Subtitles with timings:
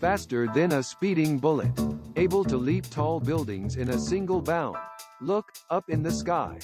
[0.00, 1.72] faster than a speeding bullet,
[2.16, 4.76] able to leap tall buildings in a single bound.
[5.20, 6.58] Look, up in the sky.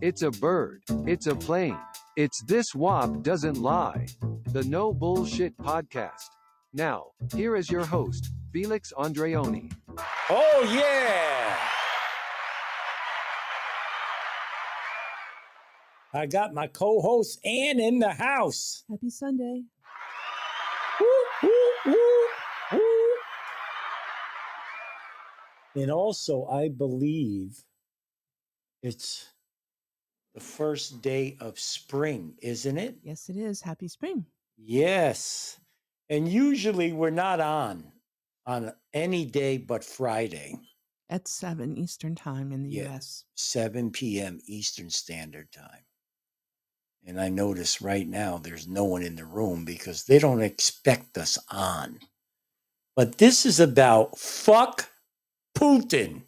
[0.00, 1.78] It's a bird, it's a plane,
[2.16, 4.06] it's this WAP doesn't lie.
[4.52, 6.30] The No Bullshit Podcast.
[6.72, 9.72] Now, here is your host, Felix Andreoni.
[10.30, 11.56] Oh, yeah.
[16.12, 18.84] I got my co host Ann in the house.
[18.88, 19.62] Happy Sunday.
[25.76, 27.64] And also, I believe
[28.82, 29.26] it's
[30.34, 32.96] the first day of spring, isn't it?
[33.02, 33.60] Yes, it is.
[33.60, 34.26] Happy spring.
[34.56, 35.58] Yes.
[36.08, 37.92] And usually we're not on
[38.46, 40.58] on any day but Friday,
[41.08, 42.94] At 7 Eastern Time in the Yeah.
[42.94, 43.24] US.
[43.36, 44.40] 7 p.m.
[44.46, 45.84] Eastern Standard Time.
[47.06, 51.18] And I notice right now there's no one in the room because they don't expect
[51.18, 52.00] us on.
[52.96, 54.90] But this is about fuck
[55.54, 56.22] Putin.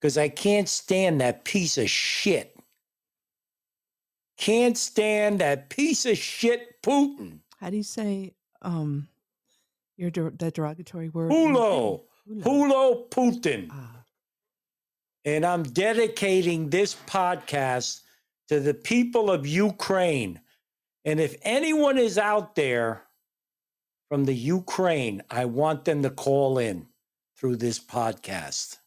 [0.00, 2.56] Because I can't stand that piece of shit.
[4.36, 7.38] Can't stand that piece of shit Putin.
[7.58, 9.08] How do you say um
[9.96, 11.30] your der- the derogatory word?
[11.30, 12.02] Hulo.
[12.28, 13.68] Hulo Putin.
[13.70, 14.04] Ah,
[15.24, 18.00] And I'm dedicating this podcast
[18.48, 20.40] to the people of Ukraine.
[21.04, 23.02] And if anyone is out there
[24.08, 26.86] from the Ukraine, I want them to call in
[27.44, 28.78] through this podcast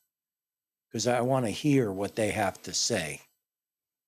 [0.90, 3.22] because I want to hear what they have to say.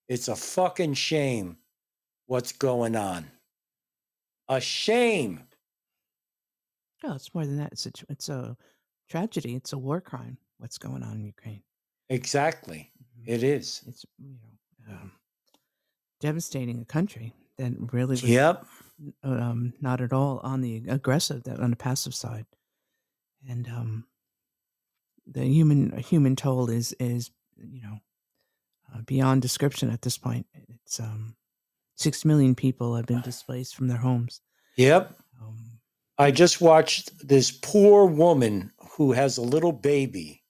[0.07, 1.57] It's a fucking shame
[2.25, 3.27] what's going on.
[4.47, 5.41] A shame.
[7.03, 7.73] no, it's more than that.
[7.73, 8.57] It's a, it's a
[9.07, 9.53] tragedy.
[9.53, 10.39] It's a war crime.
[10.57, 11.61] What's going on in Ukraine?
[12.09, 12.91] Exactly.
[13.21, 13.25] Mhm.
[13.27, 13.83] It is.
[13.85, 14.35] It's you
[14.87, 15.11] know um,
[16.21, 18.65] devastating a country that really was Yep.
[19.21, 22.47] um, not at all on the aggressive, that on the passive side,
[23.47, 24.05] and um,
[25.31, 27.99] the human human toll is is you know
[28.93, 30.45] uh, beyond description at this point.
[30.83, 31.35] It's um,
[31.95, 34.41] six million people have been displaced from their homes.
[34.77, 35.17] Yep.
[35.41, 35.79] Um,
[36.17, 40.43] I just watched this poor woman who has a little baby,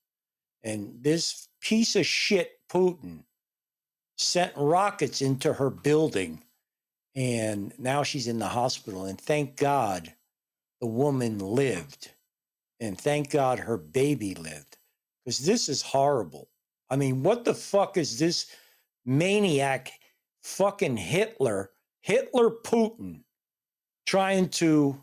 [0.64, 3.24] and this piece of shit Putin
[4.18, 6.44] sent rockets into her building,
[7.16, 9.06] and now she's in the hospital.
[9.06, 10.14] And thank God
[10.80, 12.12] the woman lived,
[12.80, 14.78] and thank God her baby lived,
[15.24, 16.50] because this is horrible.
[16.90, 18.48] I mean, what the fuck is this
[19.06, 19.92] maniac
[20.42, 23.22] fucking Hitler, Hitler Putin,
[24.06, 25.00] trying to?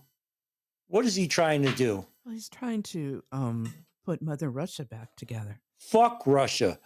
[0.89, 2.07] What is he trying to do?
[2.27, 3.73] well, he's trying to um,
[4.05, 5.61] put Mother Russia back together.
[5.79, 6.79] Fuck Russia.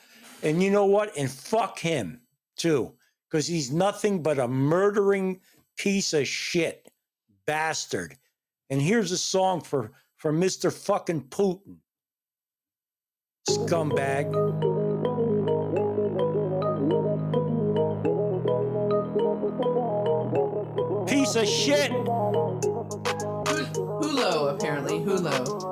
[0.42, 1.16] And you know what?
[1.16, 2.20] And fuck him
[2.56, 2.92] too,
[3.28, 5.40] because he's nothing but a murdering
[5.78, 6.92] piece of shit
[7.46, 8.16] bastard.
[8.68, 10.70] And here's a song for, for Mr.
[10.70, 11.78] fucking Putin.
[13.48, 14.28] Scumbag.
[21.08, 21.90] Piece of shit.
[24.00, 25.70] Hulo, apparently Hulo.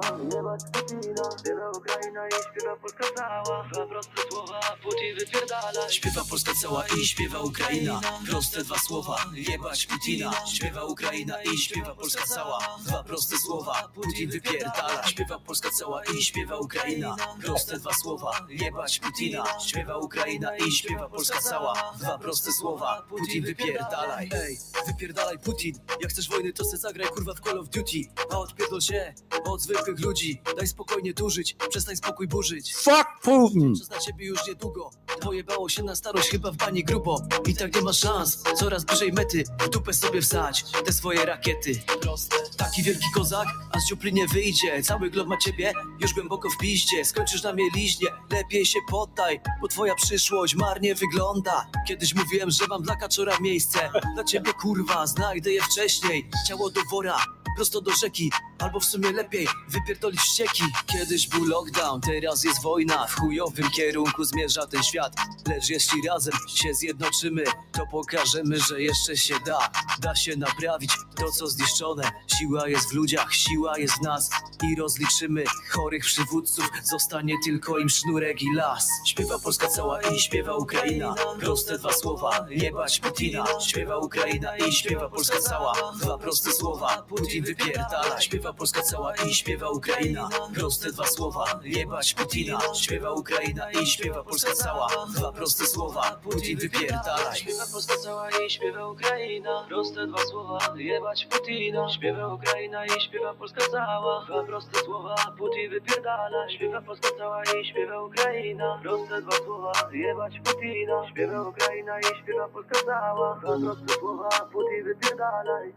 [5.90, 8.00] Śpiewa Polska cała i śpiewa Ukraina.
[8.30, 10.32] Proste dwa słowa, jebać Putina.
[10.46, 12.58] Śpiewa Ukraina i śpiewa Polska cała.
[12.86, 15.02] Dwa proste słowa, Putin wypierdala.
[15.06, 17.16] Śpiewa Polska cała i śpiewa Ukraina.
[17.42, 19.44] Proste dwa słowa, jebać Putina.
[19.66, 21.92] Śpiewa Ukraina i śpiewa Polska cała.
[21.98, 24.30] Dwa proste słowa, Putin wypierdalaj.
[24.32, 25.78] Ej, wypierdalaj Putin.
[26.00, 29.14] Jak chcesz wojny to se zagraj kurwa w Call of Duty A odpierdol się
[29.44, 30.42] od zwykłych ludzi.
[30.56, 32.74] Daj spokojnie tu żyć, przestań spokój burzyć.
[32.74, 33.74] Fuck Putin.
[33.76, 34.90] Czas na ciebie już niedługo.
[35.20, 37.20] Pojebało się na starość chyba w bani grubo.
[37.46, 39.44] I tak nie ma szans, coraz bliżej mety.
[39.60, 41.72] W dupę sobie wsać te swoje rakiety.
[42.00, 42.36] Proste.
[42.56, 44.82] Taki wielki kozak, a z dziupli nie wyjdzie.
[44.82, 47.04] Cały glob ma ciebie już głęboko w piździe.
[47.04, 51.66] Skończysz na mieliźnie, lepiej się poddaj Bo twoja przyszłość marnie wygląda.
[51.88, 53.90] Kiedyś mówiłem, że mam dla kaczora miejsce.
[54.14, 56.30] Dla ciebie kurwa, znajdę je wcześniej.
[56.48, 57.16] Ciało do wora,
[57.56, 58.30] prosto do rzeki aqui.
[58.58, 60.62] Albo w sumie lepiej wypierdolić ścieki.
[60.86, 63.06] Kiedyś był lockdown, teraz jest wojna.
[63.06, 65.16] W chujowym kierunku zmierza ten świat.
[65.48, 69.70] Lecz jeśli razem się zjednoczymy To pokażemy, że jeszcze się da.
[70.00, 72.10] Da się naprawić to co zniszczone.
[72.38, 74.30] Siła jest w ludziach, siła jest w nas.
[74.62, 76.70] I rozliczymy chorych przywódców.
[76.84, 78.88] Zostanie tylko im sznurek i las.
[79.06, 81.14] Śpiewa Polska cała i śpiewa Ukraina.
[81.40, 83.44] Proste dwa słowa, jebać Putina.
[83.68, 85.92] Śpiewa Ukraina i śpiewa Polska cała.
[86.00, 88.20] Dwa proste słowa, Putin wypierdala.
[88.20, 90.28] Śpiewa Polska cała i śpiewa Ukraina.
[90.54, 92.58] Proste dwa słowa, jebać Putina.
[92.74, 94.88] Śpiewa Ukraina i śpiewa Polska cała.
[95.16, 97.36] Dwa proste słowa Putin wypierdalaj.
[97.36, 99.64] Śpiewa Polska cała i śpiewa Ukraina.
[99.68, 101.88] Proste dwa słowa, jebać Putina.
[101.92, 104.24] Śpiewa Ukraina i śpiewa Polska cała.
[104.24, 106.50] Dwa proste słowa, Putin wypierdala.
[106.50, 108.78] Śpiewa Polska cała i śpiewa Ukraina.
[108.82, 111.08] Proste dwa słowa, jebać Putina.
[111.10, 113.38] Śpiewa Ukraina i śpiewa Polska cała.
[113.42, 115.72] Dwa proste słowa, Putin wypierdalaj.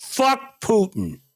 [0.00, 1.27] Fuck Putin.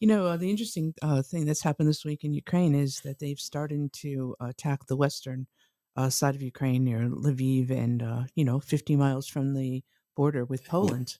[0.00, 3.18] You know, uh, the interesting uh, thing that's happened this week in Ukraine is that
[3.18, 5.48] they've started to attack the western
[5.96, 9.82] uh, side of Ukraine near Lviv and, uh, you know, 50 miles from the
[10.14, 11.18] border with Poland.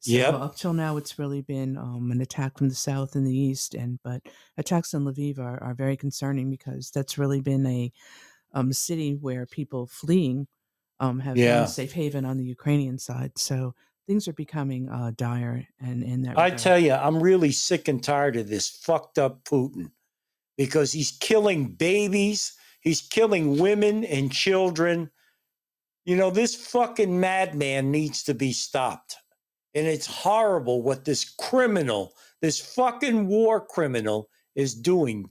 [0.00, 0.36] So Yep.
[0.36, 3.74] up till now, it's really been um, an attack from the south and the east,
[3.74, 4.22] and but
[4.56, 7.92] attacks on Lviv are, are very concerning because that's really been a
[8.52, 10.46] um, city where people fleeing
[11.00, 11.66] um, have Yeah.
[11.66, 13.38] safe haven on the Ukrainian side.
[13.38, 13.74] So
[14.06, 18.02] things are becoming uh, dire, and in that I tell you, I'm really sick and
[18.02, 19.90] tired of this fucked up Putin
[20.56, 25.10] because he's killing babies, he's killing women and children.
[26.04, 29.16] You know, this fucking madman needs to be stopped.
[29.74, 35.30] And it's horrible what this criminal, this fucking war criminal, is doing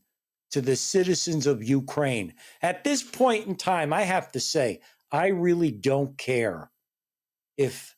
[0.52, 2.34] to the citizens of Ukraine.
[2.62, 4.82] At this point in time, I have to say,
[5.12, 6.70] I really don't care
[7.58, 7.95] if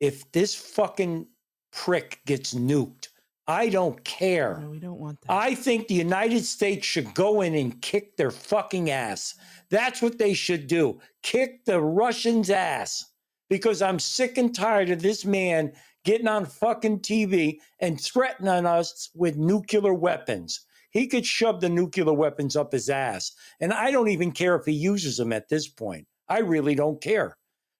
[0.00, 1.26] if this fucking
[1.72, 3.08] prick gets nuked.
[3.48, 4.58] I don't care.
[4.60, 5.32] No, we don't want that.
[5.32, 9.34] I think the United States should go in and kick their fucking ass.
[9.70, 11.00] That's what they should do.
[11.22, 13.04] Kick the Russians' ass.
[13.48, 15.72] Because I'm sick and tired of this man
[16.04, 20.66] getting on fucking TV and threatening us with nuclear weapons.
[20.90, 23.32] He could shove the nuclear weapons up his ass.
[23.60, 26.08] And I don't even care if he uses them at this point.
[26.28, 27.36] I really don't care.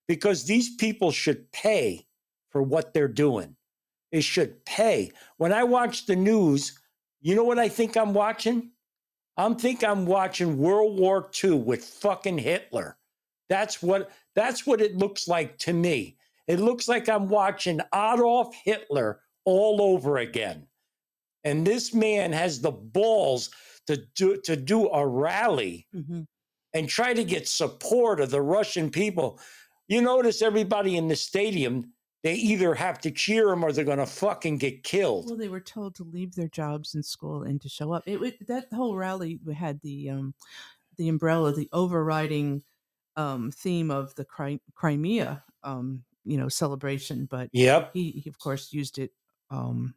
[0.06, 2.05] Because these people should pay
[2.56, 3.54] for what they're doing.
[4.12, 5.12] They should pay.
[5.36, 6.80] When I watch the news,
[7.20, 8.70] you know what I think I'm watching?
[9.36, 12.96] I'm think I'm watching World War II with fucking Hitler.
[13.50, 16.16] That's what that's what it looks like to me.
[16.46, 20.66] It looks like I'm watching Adolf Hitler all over again.
[21.44, 23.50] And this man has the balls
[23.86, 26.22] to do to do a rally hmm
[26.72, 29.40] and try to get support of the Russian people.
[29.88, 31.92] You notice everybody in the stadium,
[32.26, 35.26] they either have to cheer him or they're going to fucking get killed.
[35.26, 38.02] Well, they were told to leave their jobs in school and to show up.
[38.04, 40.34] It, would that whole rally had the um,
[40.96, 42.64] the umbrella, the overriding
[43.14, 47.28] um, theme of the Cri- Crimea, um, you know, celebration.
[47.30, 49.12] But Yep, he, he of course, used it
[49.52, 49.94] um,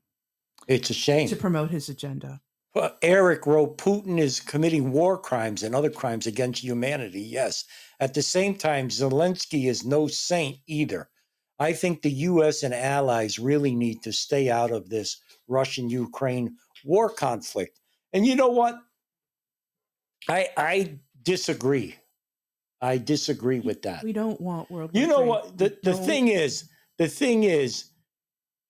[0.68, 1.30] it's a shame.
[1.30, 2.42] to promote his agenda.
[2.76, 7.22] Well, Eric wrote Putin is committing war crimes and other crimes against humanity.
[7.22, 7.66] Yes.
[8.00, 11.10] At the same time, Zelensky is no saint either.
[11.60, 12.64] I think the U.S.
[12.64, 17.80] and allies really need to stay out of this Russian Ukraine war conflict.
[18.14, 18.76] And you know what?
[20.28, 21.96] I I disagree.
[22.82, 24.04] I disagree with that.
[24.04, 24.92] We don't want World.
[24.94, 25.52] You know what?
[25.52, 27.86] We The the don't- thing is, the thing is,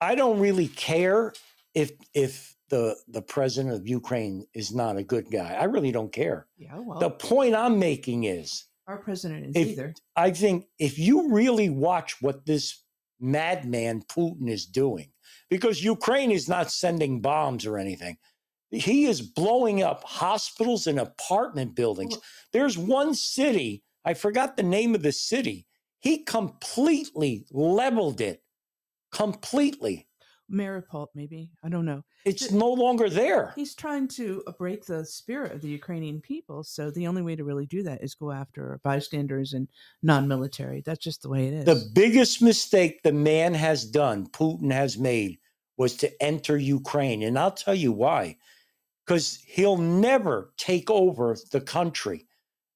[0.01, 1.33] I don't really care
[1.75, 5.53] if if the the president of Ukraine is not a good guy.
[5.53, 6.47] I really don't care.
[6.57, 9.94] Yeah, well, The point I'm making is our president is if- either.
[10.15, 12.83] I think if you really watch what this
[13.19, 15.12] madman Putin is doing,
[15.50, 18.18] because Ukraine is not sending bombs or anything,
[18.71, 22.15] he is blowing up hospitals and apartment buildings.
[22.15, 25.68] Well- There's one city, I forgot the name of the city,
[26.00, 28.42] he completely leveled it.
[29.11, 30.07] Completely.
[30.51, 32.03] Maripol, maybe I don't know.
[32.25, 33.53] It's no longer there.
[33.56, 36.63] He's trying to uh, break the spirit of the Ukrainian people.
[36.63, 39.68] So the only way to really do that is go after bystanders and
[40.03, 40.81] non-military.
[40.81, 41.65] That's just the way it is.
[41.65, 45.39] The biggest mistake the man has done, Putin has made,
[45.77, 47.23] was to enter Ukraine.
[47.23, 48.37] And I'll tell you why.
[49.06, 52.27] Because he'll never take over the country.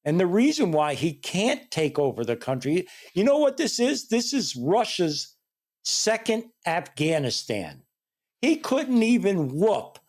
[0.05, 4.07] And the reason why he can't take over the country, you know what this is?
[4.07, 5.32] This is Russia's
[5.83, 7.81] second Afghanistan.
[8.41, 9.99] He couldn't even whoop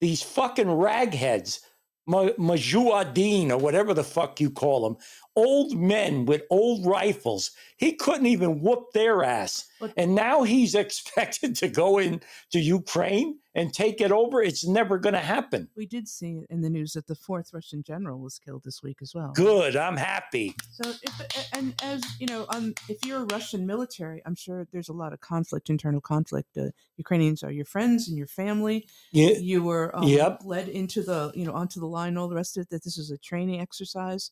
[0.00, 1.60] these fucking ragheads,
[2.08, 4.96] Mujahideen or whatever the fuck you call them,
[5.36, 7.50] old men with old rifles.
[7.76, 9.66] He couldn't even whoop their ass.
[9.96, 12.24] And now he's expected to go into
[12.60, 14.42] Ukraine and take it over.
[14.42, 15.68] It's never going to happen.
[15.76, 18.98] we did see in the news that the fourth Russian general was killed this week
[19.02, 19.32] as well.
[19.34, 19.76] Good.
[19.76, 20.54] I'm happy.
[20.70, 24.88] So, if, and as you know, um, if you're a Russian military, I'm sure there's
[24.88, 26.56] a lot of conflict, internal conflict.
[26.56, 28.86] Uh, Ukrainians are your friends and your family.
[29.12, 29.30] Yeah.
[29.38, 30.42] You were um, Yep.
[30.44, 32.70] led into the, you know, onto the line, all the rest of it.
[32.70, 34.30] That this is a training exercise.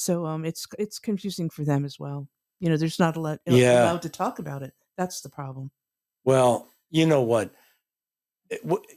[0.00, 2.26] So, um, it's it's confusing for them as well.
[2.58, 3.82] You know, there's not a lot Yeah.
[3.82, 4.72] allowed to talk about it.
[4.96, 5.70] That's the problem.
[6.24, 7.50] Well, you know what?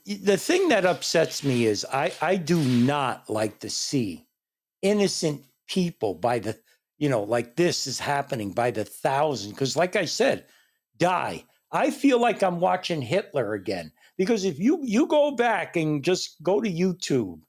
[0.06, 4.26] The thing that upsets me is I, I do not like to see
[4.82, 6.58] innocent people by the
[6.98, 9.52] you know, like this is happening by the thousand.
[9.52, 10.46] Because, like I said,
[10.98, 11.44] die.
[11.74, 13.92] I feel like I'm watching Hitler again.
[14.18, 17.42] Because if you you go back and just go to YouTube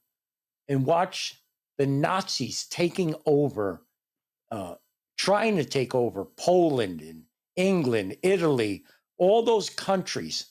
[0.67, 1.41] and watch
[1.77, 3.85] the Nazis taking over,
[4.51, 4.75] uh,
[5.17, 7.23] trying to take over Poland and
[7.55, 8.83] England, Italy,
[9.17, 10.47] all those countries.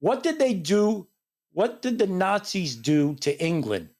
[0.00, 1.08] What did they do?
[1.52, 3.90] What did the Nazis do to England?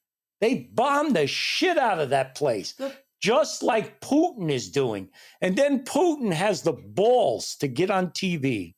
[0.40, 2.74] They bombed the shit out of that place,
[3.20, 5.08] just like Putin is doing.
[5.40, 8.74] And then Putin has the balls to get on TV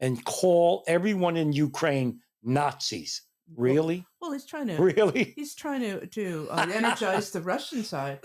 [0.00, 3.22] and call everyone in Ukraine Nazis.
[3.56, 4.06] Really?
[4.20, 4.76] Well, he's trying to.
[4.82, 5.32] Really?
[5.36, 8.20] He's trying to to uh, energize the Russian side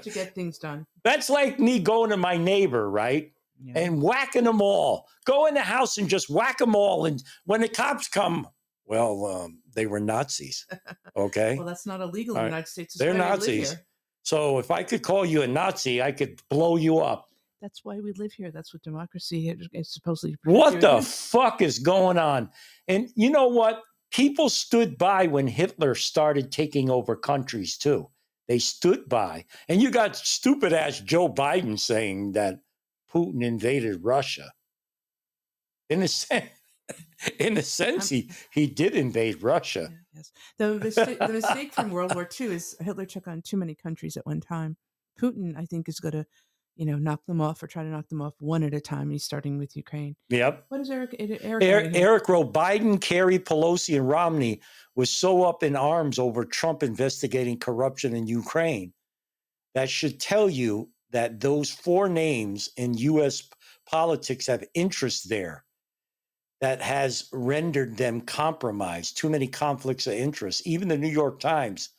[0.00, 0.86] to get things done.
[1.04, 3.32] That's like me going to my neighbor, right?
[3.64, 3.78] Yeah.
[3.78, 5.06] and whacking them all.
[5.24, 7.04] Go in the house and just whack them all.
[7.06, 8.48] And when the cops come,
[8.86, 10.66] well, um, they were Nazis.
[11.14, 11.56] Okay.
[11.58, 12.48] well, that's not illegal in the.
[12.48, 12.96] United States.
[12.98, 13.76] They're Nazis.
[14.22, 17.26] so if I could call you a Nazi, I could blow you up.
[17.60, 18.50] That's why we live here.
[18.50, 20.36] That's what democracy is is supposedly.
[20.44, 22.48] What the fuck is going on?
[22.88, 23.82] And you know what?
[24.12, 28.08] People stood by when Hitler started taking over countries too.
[28.46, 29.46] They stood by.
[29.68, 32.60] And you got stupid ass Joe Biden saying that
[33.12, 34.52] Putin invaded Russia.
[35.88, 36.50] In a sense,
[37.38, 39.88] in a sense, he, he did invade Russia.
[39.90, 40.32] Yeah, yes.
[40.58, 44.16] The mistake, the mistake from World War II is Hitler took on too many countries
[44.16, 44.76] at one time.
[45.20, 46.26] Putin, I think, is going to,
[46.76, 49.10] you know, knock them off or try to knock them off one at a time.
[49.10, 50.16] He's starting with Ukraine.
[50.30, 50.64] Yep.
[50.68, 51.14] What is Eric?
[51.18, 52.08] Eric, Eric, Eric, writing here?
[52.08, 54.60] Eric wrote Biden, Kerry, Pelosi, and Romney
[54.94, 58.92] was so up in arms over Trump investigating corruption in Ukraine.
[59.74, 63.48] That should tell you that those four names in U.S.
[63.86, 65.64] politics have interest there
[66.60, 69.16] that has rendered them compromised.
[69.16, 70.66] Too many conflicts of interest.
[70.66, 71.90] Even the New York Times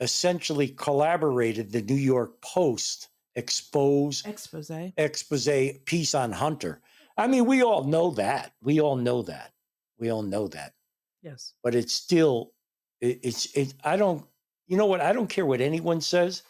[0.00, 4.70] essentially collaborated the New York Post expose expose.
[4.96, 6.80] expose piece on Hunter.
[7.16, 8.52] I mean, we all know that.
[8.62, 9.52] We all know that.
[9.98, 10.72] We all know that.
[11.22, 11.54] Yes.
[11.62, 12.52] But it's still,
[13.00, 14.24] it, it's, it, I don't,
[14.66, 15.00] you know what?
[15.00, 16.42] I don't care what anyone says.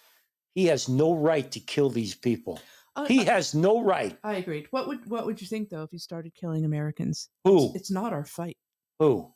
[0.54, 2.60] He has no right to kill these people.
[2.96, 4.16] Uh, He uh, has no right.
[4.22, 4.68] I agreed.
[4.70, 7.28] What would what would you think though if he started killing Americans?
[7.44, 7.72] Who?
[7.74, 8.56] It's not our fight.
[9.00, 9.32] Who?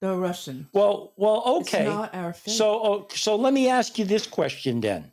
[0.00, 0.68] The Russian.
[0.72, 1.80] Well, well, okay.
[1.80, 2.54] It's not our fight.
[2.54, 5.10] So, oh, so let me ask you this question then.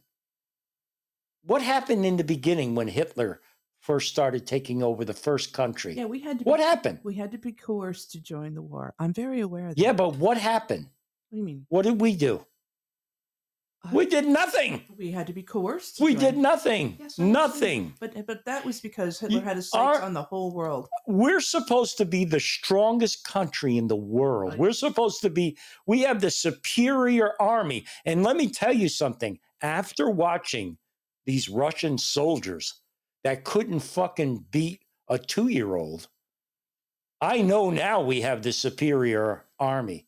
[1.43, 3.41] What happened in the beginning when Hitler
[3.79, 5.93] first started taking over the first country?
[5.93, 6.45] yeah, we had to.
[6.45, 6.99] what be, happened?
[7.03, 8.93] We had to be coerced to join the war.
[8.99, 9.81] I'm very aware of that.
[9.81, 10.85] Yeah, but what happened?
[10.85, 11.65] What do you mean?
[11.69, 12.45] What did we do?
[13.83, 14.83] Uh, We did nothing.
[14.95, 15.99] we had to be coerced.
[15.99, 16.97] We did nothing.
[16.99, 17.95] Yes, Nothing.
[17.99, 20.87] But but that was because Hitler You had his sights on the whole world.
[21.07, 24.51] We're supposed to be the strongest country in the world.
[24.51, 24.59] Right.
[24.59, 25.57] We're supposed to be,
[25.87, 27.85] we have the superior army.
[28.05, 30.77] And let me tell you something after watching
[31.25, 32.81] these Russian soldiers
[33.23, 36.07] that couldn't fucking beat a two year old,
[37.19, 40.07] I know now we have the superior army.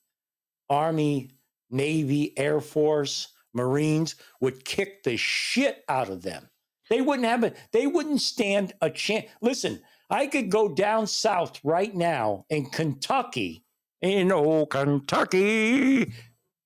[0.70, 1.30] Army,
[1.70, 6.50] Navy, Air Force, Marines would kick the shit out of them.
[6.90, 7.56] They wouldn't have it.
[7.72, 9.28] They wouldn't stand a chance.
[9.42, 13.64] Listen, I could go down south right now in Kentucky,
[14.02, 16.14] in old Kentucky.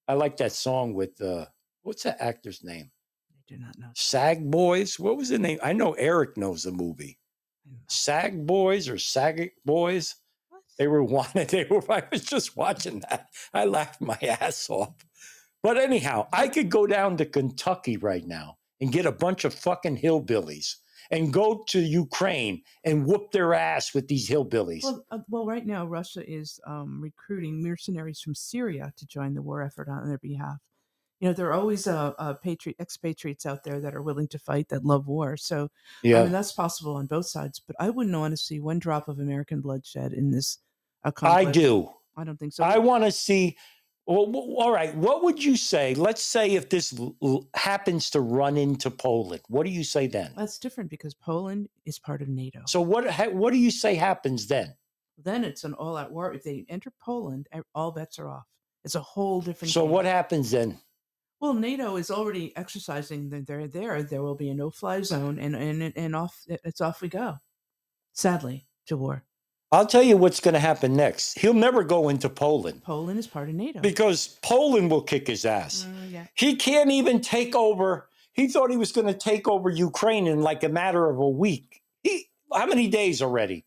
[0.07, 1.45] I like that song with uh,
[1.83, 2.91] what's that actor's name?
[3.47, 3.87] Do not know.
[3.95, 4.99] Sag Boys.
[4.99, 5.59] What was the name?
[5.63, 7.17] I know Eric knows the movie.
[7.65, 7.85] I don't know.
[7.89, 10.15] Sag Boys or Sag Boys.
[10.49, 10.61] What?
[10.77, 11.49] They were wanted.
[11.49, 11.83] They were.
[11.91, 13.27] I was just watching that.
[13.53, 14.95] I laughed my ass off.
[15.63, 19.53] But anyhow, I could go down to Kentucky right now and get a bunch of
[19.53, 20.75] fucking hillbillies
[21.09, 24.83] and go to Ukraine and whoop their ass with these hillbillies.
[24.83, 29.41] Well, uh, well, right now Russia is um, recruiting mercenaries from Syria to join the
[29.41, 30.57] war effort on their behalf.
[31.19, 34.39] You know, there are always uh, uh, patriot expatriates out there that are willing to
[34.39, 35.35] fight that love war.
[35.35, 35.69] So
[36.03, 37.59] yeah I mean, that's possible on both sides.
[37.65, 40.59] But I wouldn't want to see one drop of American bloodshed in this.
[41.03, 41.89] Uh, I do.
[42.15, 42.63] I don't think so.
[42.63, 43.57] I want to see.
[44.05, 44.95] Well, all right.
[44.95, 45.93] What would you say?
[45.95, 50.31] Let's say if this l- happens to run into Poland, what do you say then?
[50.37, 52.61] That's different because Poland is part of NATO.
[52.67, 53.09] So what?
[53.09, 54.75] ha- What do you say happens then?
[55.17, 56.31] then it's an all-out war.
[56.31, 58.45] If they enter Poland, all bets are off.
[58.85, 59.73] It's a whole different.
[59.73, 59.91] So game.
[59.91, 60.77] what happens then?
[61.39, 64.01] Well, NATO is already exercising that they're there.
[64.01, 67.35] There will be a no-fly zone, and and and off it's off we go.
[68.13, 69.23] Sadly, to war.
[69.71, 71.37] I'll tell you what's going to happen next.
[71.37, 73.81] He'll never go into Poland Poland is part of NATO.
[73.81, 75.85] because Poland will kick his ass.
[75.85, 76.25] Mm, yeah.
[76.35, 78.07] He can't even take over.
[78.33, 81.29] He thought he was going to take over Ukraine in like a matter of a
[81.29, 81.81] week.
[82.01, 83.65] He how many days already?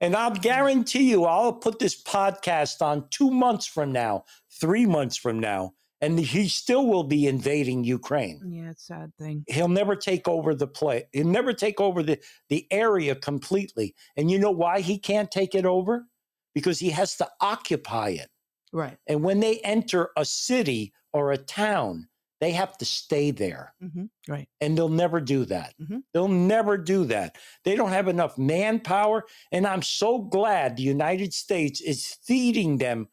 [0.00, 4.24] And I'll guarantee you, I'll put this podcast on two months from now,
[4.60, 8.40] three months from now, and he still will be invading Ukraine.
[8.46, 9.44] Yeah, it's a sad thing.
[9.48, 11.04] He'll never take over the play.
[11.12, 13.94] He'll never take over the, the area completely.
[14.16, 16.06] And you know why he can't take it over?
[16.54, 18.28] Because he has to occupy it.
[18.72, 18.98] Right.
[19.06, 22.08] And when they enter a city or a town,
[22.40, 23.74] they have to stay there.
[23.80, 24.48] hmm Right.
[24.60, 25.74] And they'll never do that.
[25.80, 26.02] Mhm.
[26.12, 27.36] They'll never do that.
[27.64, 29.24] They don't have enough manpower.
[29.50, 33.08] And I'm so glad the United States is feeding them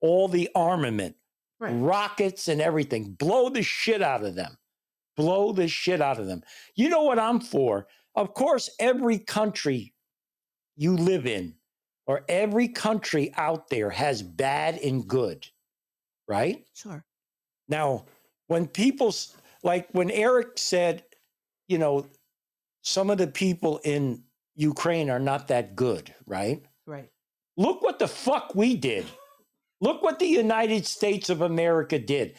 [0.00, 1.16] all the armament,
[1.60, 1.72] Right.
[1.72, 3.12] rockets, and everything.
[3.12, 4.56] Blow the shit out of them.
[5.16, 6.42] Blow the shit out of them.
[6.76, 7.88] You know what I'm for?
[8.14, 9.92] Of course, every country
[10.76, 11.54] you live in
[12.06, 15.46] or every country out there has bad and good,
[16.28, 16.64] right?
[16.74, 17.04] Sure.
[17.68, 18.06] Now,
[18.46, 19.12] when people
[19.62, 21.04] like when Eric said,
[21.68, 22.06] you know,
[22.82, 24.22] some of the people in
[24.54, 26.64] Ukraine are not that good, right?
[26.86, 27.10] Right.
[27.56, 29.06] Look what the fuck we did.
[29.80, 32.36] Look what the United States of America did.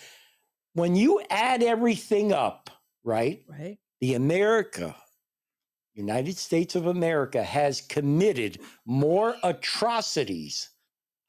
[0.73, 2.69] When you add everything up,
[3.03, 3.43] right?
[3.47, 3.77] Right.
[4.01, 4.95] The America,
[5.93, 10.69] United States of America has committed more atrocities,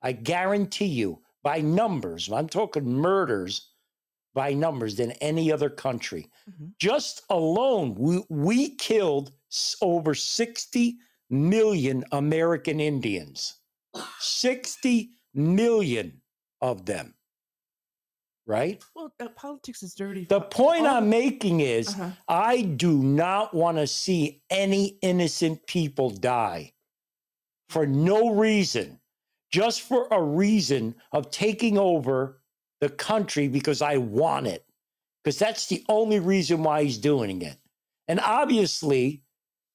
[0.02, 2.30] I guarantee you, by numbers.
[2.30, 3.72] I'm talking murders
[4.34, 6.28] by numbers than any other country.
[6.48, 6.72] Mhm.
[6.78, 9.32] Just alone, we, we killed
[9.82, 10.96] over 60
[11.30, 13.56] million American Indians.
[14.20, 16.20] 60 million
[16.60, 17.14] of them.
[18.46, 18.82] Right?
[18.96, 20.24] Well, uh, politics is dirty.
[20.24, 22.10] The point all I'm making is Uh-huh.
[22.26, 26.72] I do not want to see any innocent people die
[27.68, 28.98] for no reason,
[29.52, 32.42] just for a reason of taking over
[32.80, 34.64] the country because I want it.
[35.22, 37.56] Because that's the only reason why he's doing it.
[38.08, 39.22] And obviously,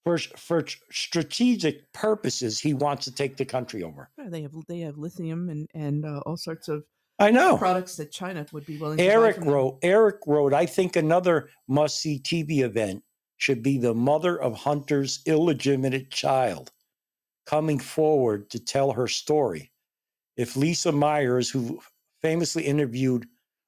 [0.05, 4.09] for, for strategic purposes, he wants to take the country over.
[4.17, 6.85] Yeah, they have they have lithium and and uh, all sorts of
[7.17, 7.57] I know.
[7.57, 8.99] products that China would be willing.
[8.99, 13.03] Eric wrote, Eric wrote, I think another must see TV event
[13.37, 16.71] should be the mother of Hunter's illegitimate child
[17.45, 19.71] coming forward to tell her story.
[20.37, 21.79] If Lisa Myers, who
[22.21, 23.27] famously interviewed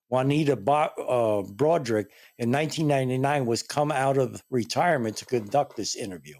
[0.10, 6.36] Juanita Bo- uh, Broderick in 1999, was come out of retirement to conduct this interview.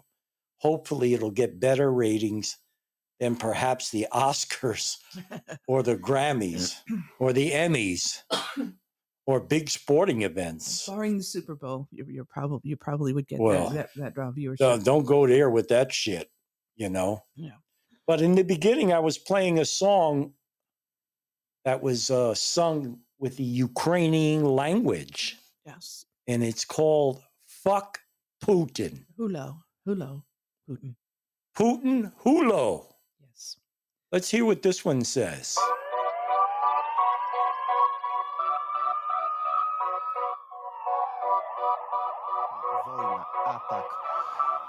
[0.58, 2.56] Hopefully, it'll get better ratings
[3.20, 4.96] than perhaps the Oscars
[5.66, 6.76] or the Grammys
[7.18, 8.22] or the Emmys
[9.26, 10.86] or big sporting events.
[10.86, 14.14] Barring the Super Bowl, you're, you're probably you probably would get Well, that that, that
[14.14, 14.60] draw viewership.
[14.62, 16.30] Uh, don't go there with that shit,
[16.76, 17.24] you know.
[17.36, 17.50] Yeah.
[18.06, 20.32] But in the beginning, I was playing a song
[21.66, 26.04] that was uh, sung with the Ukrainian language, yes.
[26.26, 28.00] and it's called "Fuck
[28.44, 29.58] Putin." Hulo.
[29.86, 30.22] Hulo.
[30.68, 30.94] Putin.
[31.56, 32.86] Putin hulo.
[33.20, 33.56] Yes.
[34.12, 35.56] Let's hear what this one says.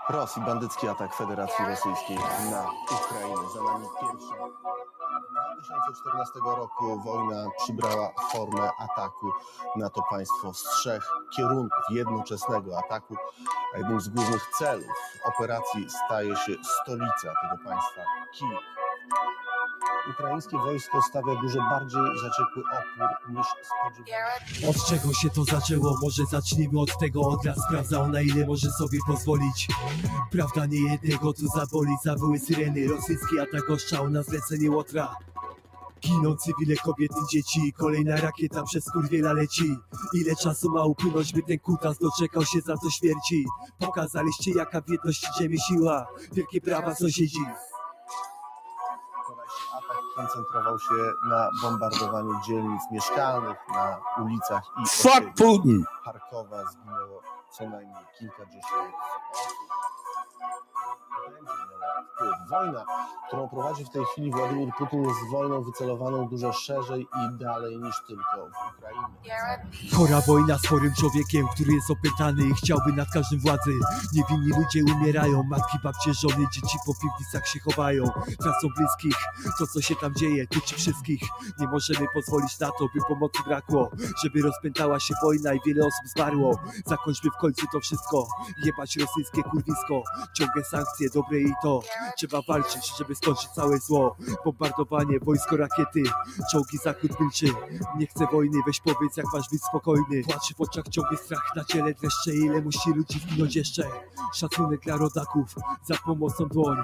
[0.10, 2.18] Rosji, bandycki atak Federacji Rosyjskiej
[2.52, 3.50] na Ukrainę.
[3.54, 4.36] Za nami pierwsza.
[5.32, 9.32] 2014 roku wojna przybrała formę ataku
[9.76, 13.16] na to państwo z trzech kierunków jednoczesnego ataku,
[13.76, 18.02] a jednym z głównych celów operacji staje się stolica tego państwa
[18.34, 18.79] Kijów.
[20.10, 24.70] Ukraińskie wojsko stawia dużo bardziej zaciekły opór niż spodziewano.
[24.70, 25.98] Od czego się to zaczęło?
[26.02, 29.68] Może zacznijmy od tego Od lat sprawdzał na ile może sobie pozwolić.
[30.32, 35.16] Prawda nie jednego tu zaboli Zawyły syreny, rosyjski atak oszczał na zlecenie Łotra.
[36.02, 37.74] Giną cywile, kobiety, dzieci.
[37.74, 39.76] Kolejna rakieta przez kurwiela leci.
[40.14, 43.46] Ile czasu ma upłynąć, by ten kutas doczekał się za to śmierci?
[43.80, 46.08] Pokazaliście jaka w jedności ziemi siła.
[46.32, 47.40] Wielkie brawa sąsiedzi
[49.78, 50.94] atak koncentrował się
[51.30, 55.24] na bombardowaniu dzielnic mieszkalnych na ulicach i Fuck.
[55.38, 55.84] Putin.
[56.04, 58.96] Charkowa zginęło co najmniej kilkadziesiąt
[59.32, 59.58] osób.
[62.50, 62.86] Wojna,
[63.28, 67.96] którą prowadzi w tej chwili Władimir Putin, jest wojną wycelowaną dużo szerzej i dalej niż
[68.08, 69.38] tylko w Ukrainie.
[69.98, 73.72] Chora wojna z chorym człowiekiem, który jest opętany i chciałby nad każdym władzy.
[74.14, 78.04] Niewinni ludzie umierają, matki, babcie, żony, dzieci po piwnicach się chowają.
[78.40, 79.16] Tracą bliskich,
[79.60, 81.22] to co się tam dzieje, tyczy wszystkich.
[81.60, 83.90] Nie możemy pozwolić na to, by pomocy brakło.
[84.24, 86.60] Żeby rozpętała się wojna i wiele osób zmarło.
[86.86, 88.28] Zakończmy w końcu to wszystko,
[88.66, 90.04] jebać rosyjskie kurwisko.
[90.38, 91.82] Ciągłe sankcje, dobre i to.
[92.18, 94.16] Trzeba walczyć, żeby skończyć całe zło.
[94.46, 96.04] Bombardowanie, wojsko, rakiety.
[96.52, 97.46] Czołgi, zachód milczy.
[97.98, 100.24] Nie chcę wojny, weź powiedz jak masz być spokojny.
[100.24, 101.94] Płaczy w oczach ciągły strach, na ciele.
[101.94, 103.84] Dreszcze Ile musi ludzi zginąć jeszcze?
[104.34, 105.56] Szacunek dla rodaków,
[105.88, 106.78] za pomocą dłoń.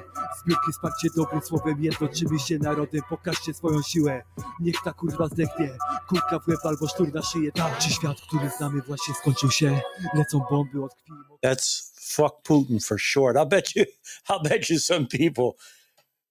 [0.44, 1.84] Zbiórki, wsparcie dobrym słowem.
[1.84, 4.24] Jednoczymy się narodem, pokażcie swoją siłę.
[4.60, 5.78] Niech ta kurwa zdechnie.
[6.08, 7.52] Kulka w łeb albo sztur na szyję.
[7.52, 9.82] Tam czy świat, który znamy właśnie skończył się?
[10.14, 13.36] Lecą bomby od krwi That's fuck Putin for short.
[13.38, 13.86] I'll bet you,
[14.30, 15.58] I'll bet you some people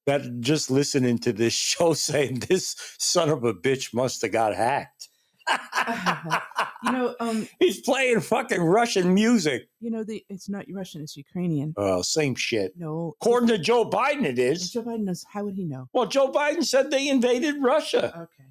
[0.06, 4.54] that just listening to this show saying this son of a bitch must have got
[4.54, 5.08] hacked.
[6.84, 9.68] you know, um, He's playing fucking Russian music.
[9.80, 11.74] you know, the it's not Russian, it's Ukrainian.
[11.76, 12.72] Oh, same shit.
[12.78, 14.70] No, According to Joe Biden, it is.
[14.70, 15.24] Joe Biden knows.
[15.30, 15.88] How would he know?
[15.92, 18.06] Well, Joe Biden said they invaded Russia.
[18.16, 18.48] Okay.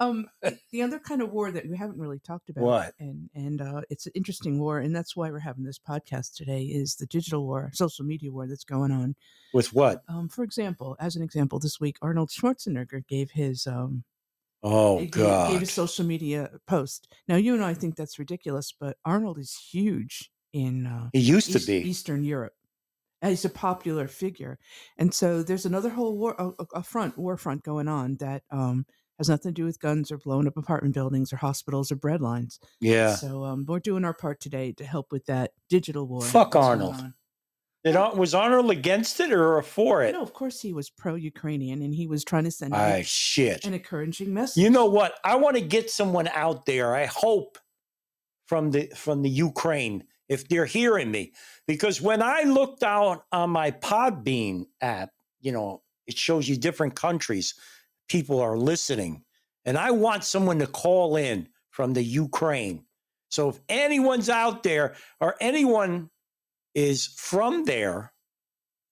[0.00, 0.26] Um,
[0.70, 2.94] the other kind of war that we haven't really talked about, What?
[2.98, 6.62] and and uh, it's an interesting war, and that's why we're having this podcast today.
[6.62, 9.16] Is the digital war, social media war that's going on.
[9.52, 10.02] With what?
[10.08, 14.04] Um, for example, as an example, this week Arnold Schwarzenegger gave his um
[14.62, 15.60] Oh, he gave, gave God.
[15.60, 17.12] his social media post.
[17.28, 21.52] Now you and I think that's ridiculous, but Arnold is huge in uh, He used
[21.52, 21.76] to be.
[21.88, 22.54] Eastern Europe.
[23.20, 24.60] And he's a popular figure,
[24.96, 28.44] and so there's another whole war, a, a- a front, war front going on that
[28.52, 28.86] um,
[29.18, 32.20] has nothing to do with guns or blowing up apartment buildings or hospitals or bread
[32.20, 32.60] lines.
[32.80, 33.14] Yeah.
[33.16, 36.22] So um, we're doing our part today to help with that digital war.
[36.22, 36.94] Fuck Arnold.
[36.94, 37.14] on.
[37.84, 40.12] Did, was Arnold against it or for it?
[40.12, 43.64] No, of course he was pro-Ukrainian, and he was trying to send Ah, shit.
[43.64, 44.62] an encouraging message.
[44.62, 45.14] You know what?
[45.24, 46.94] I want to get someone out there.
[46.94, 47.56] I hope
[48.46, 51.32] from the from the Ukraine if they're hearing me,
[51.66, 56.94] because when I looked out on my Podbean app, you know, it shows you different
[56.96, 57.54] countries.
[58.08, 59.24] People are listening,
[59.64, 62.84] and I want someone to call in from the Ukraine.
[63.30, 66.10] So if anyone's out there or anyone
[66.74, 68.12] is from there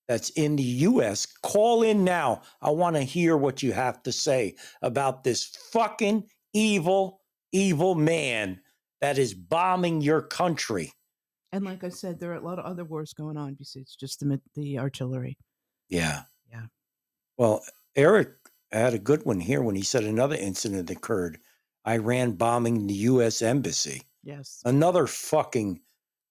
[0.09, 2.42] that's in the US, call in now.
[2.62, 7.20] I want to hear what you have to say about this fucking evil,
[7.52, 8.61] evil man
[9.00, 10.92] that is bombing your country.
[11.52, 14.20] And like I said, there are a lot of other wars going on besides just
[14.20, 15.38] the the artillery.
[15.88, 16.22] Yeah.
[16.50, 16.66] Yeah.
[17.37, 17.62] Well,
[17.94, 18.31] Eric
[18.78, 21.38] had a good one here when he said another incident occurred.
[21.86, 24.02] Iran bombing the US embassy.
[24.24, 24.60] Yes.
[24.64, 25.80] Another fucking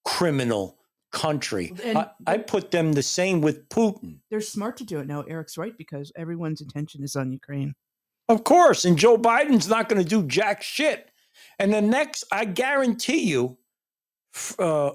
[0.04, 0.78] criminal
[1.12, 1.74] country.
[1.84, 4.20] And I, I put them the same with Putin.
[4.30, 5.22] They're smart to do it now.
[5.22, 7.74] Eric's right because everyone's attention is on Ukraine.
[8.28, 8.86] Of course.
[8.86, 11.10] And Joe Biden's not going to do jack shit.
[11.58, 13.58] And the next, I guarantee you,
[14.60, 14.92] uh,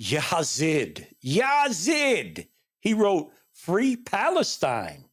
[0.00, 2.48] Yazid, Yazid,
[2.80, 5.04] he wrote Free Palestine.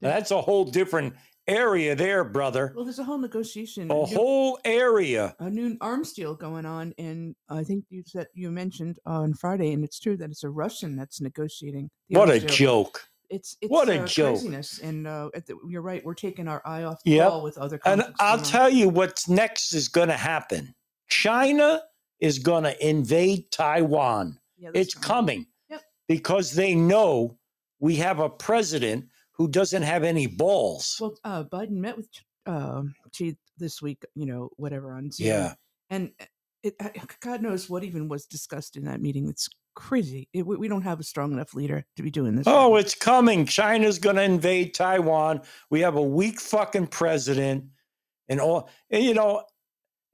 [0.00, 0.10] Yeah.
[0.10, 1.14] That's a whole different
[1.48, 2.72] area there, brother.
[2.74, 5.34] Well, there's a whole negotiation, A new- whole area.
[5.38, 9.72] a new arms deal going on, and I think you said you mentioned on Friday,
[9.72, 11.88] and it's true that it's a Russian that's negotiating.
[12.08, 12.48] the What a deal.
[12.48, 13.08] joke.
[13.30, 14.34] It's, it's What a uh, joke.
[14.40, 16.04] Craziness, and uh, at the, you're right.
[16.04, 17.28] We're taking our eye off the Yep.
[17.28, 17.78] ball with other.
[17.78, 18.06] Countries.
[18.06, 20.74] And I'll tell you what's next is going to happen.
[21.08, 21.82] China
[22.20, 24.38] is going to invade Taiwan.
[24.58, 25.38] Yeah, It's coming.
[25.38, 25.82] coming Yep.
[26.08, 27.36] because they know
[27.80, 29.06] we have a president
[29.36, 30.96] who doesn't have any balls.
[31.00, 32.08] Well, uh, Biden met with
[32.46, 34.04] uh, Xi this week.
[34.14, 35.26] You know, whatever on Zoom.
[35.28, 35.54] Yeah.
[35.90, 36.24] and uh,
[36.62, 36.74] it,
[37.20, 39.28] God knows what even was discussed in that meeting.
[39.28, 40.28] It's crazy.
[40.32, 42.46] It, we don't have a strong enough leader to be doing this.
[42.48, 42.76] Oh, now.
[42.76, 43.44] it's coming.
[43.46, 45.42] China's going to invade Taiwan.
[45.70, 47.66] We have a weak fucking president
[48.28, 48.68] and all.
[48.90, 49.44] And, you know,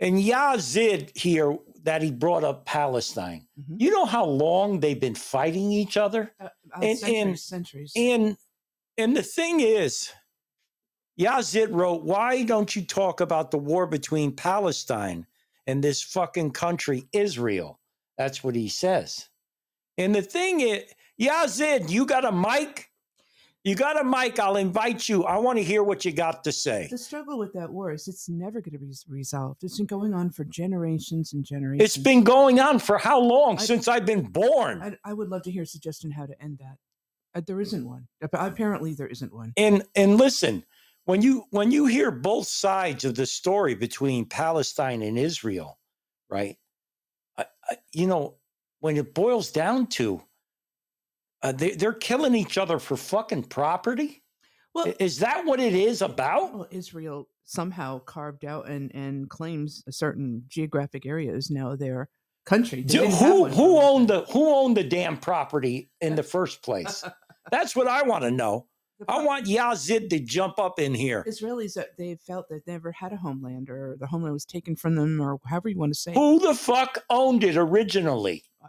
[0.01, 3.47] and Yazid here that he brought up Palestine.
[3.59, 3.77] Mhm.
[3.81, 6.35] You know how long they've been fighting each other?
[6.41, 7.93] Uh, uh, and- centuries, and- centuries.
[7.97, 8.37] And
[9.03, 10.11] and the thing is,
[11.19, 15.27] Yazid wrote, "Why don't you talk about the war between Palestine
[15.67, 17.81] and this fucking country, Israel?"
[18.17, 19.29] That's what he says.
[19.99, 20.85] And the thing is,
[21.21, 22.88] Yazid, you got a mic?
[23.65, 24.38] You got a mic?
[24.41, 25.23] I'll invite you.
[25.25, 26.88] I want to hear what you got to say.
[26.91, 29.62] the struggle with that war is it's never going to be resolved.
[29.62, 31.85] It's been going on for generations and generations.
[31.85, 33.59] It's been going on for how long?
[33.59, 34.83] I- Since I've been born.
[34.83, 36.79] I, I would love to hear a suggestion how to end that.
[37.35, 38.07] Uh, there isn't one.
[38.21, 39.53] Apparently, there isn't one.
[39.57, 40.64] and and listen
[41.05, 45.79] when you when you hear both sides of the story between palestine and israel
[46.31, 46.57] right
[47.92, 48.37] you know
[48.81, 50.23] when it boils down to
[51.42, 54.23] uh, they, they're killing each other for fucking property
[54.75, 59.83] Well, is that what it is about well, Israel somehow carved out and, and claims
[59.88, 62.09] a certain geographic area is now their
[62.47, 62.85] country.
[62.88, 66.62] Who one for a who owned the who owned the damn property in the first
[66.62, 67.05] place
[67.51, 68.67] that's what i want to know
[69.09, 72.93] i want yazid to jump up in here Israelis that they felt that they never
[72.93, 75.99] had a homeland or the homeland was taken from them or however you want to
[75.99, 76.13] say.
[76.13, 76.17] it.
[76.17, 78.69] who the fuck owned it originally uh,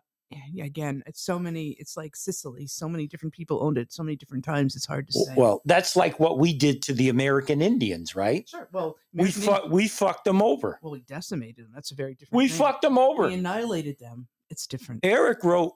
[0.51, 1.75] yeah, again, it's so many.
[1.79, 2.65] It's like Sicily.
[2.67, 3.93] So many different people owned it.
[3.93, 4.75] So many different times.
[4.75, 5.33] It's hard to say.
[5.35, 8.47] Well, that's like what we did to the American Indians, right?
[8.49, 8.67] sure.
[8.71, 10.79] Well, We American fu- we fucked them over.
[10.81, 11.71] Well, we decimated them.
[11.73, 12.35] That's a very different.
[12.37, 12.57] We thing.
[12.57, 13.27] fucked them over.
[13.27, 14.27] We annihilated them.
[14.49, 15.01] It's different.
[15.03, 15.73] Eric wrote,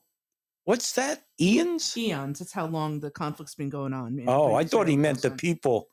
[0.67, 1.23] "What's that?
[1.39, 2.39] Ian's?" Eons.
[2.39, 4.21] That's how long the conflict's been going on.
[4.27, 5.87] Oh, I thought he meant the people.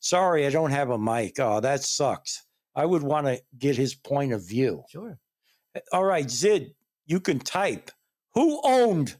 [0.00, 1.38] Sorry, I don't have a mic.
[1.38, 2.42] Oh, that sucks.
[2.74, 4.82] I would want to get his point of view.
[4.88, 5.18] Sure.
[5.74, 7.90] Eh, all right, Zid, you can type.
[8.32, 9.14] Who owned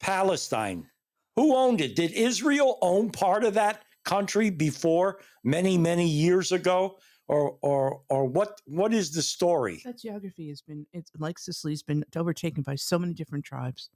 [0.00, 0.88] Palestine?
[1.36, 1.94] Who owned it?
[1.94, 6.96] Did Israel own part of that country before many, many years ago?
[7.28, 9.82] Or or or what what is the story?
[9.84, 10.86] That geography has been.
[10.94, 13.90] It's like Sicily's been overtaken by so many different tribes.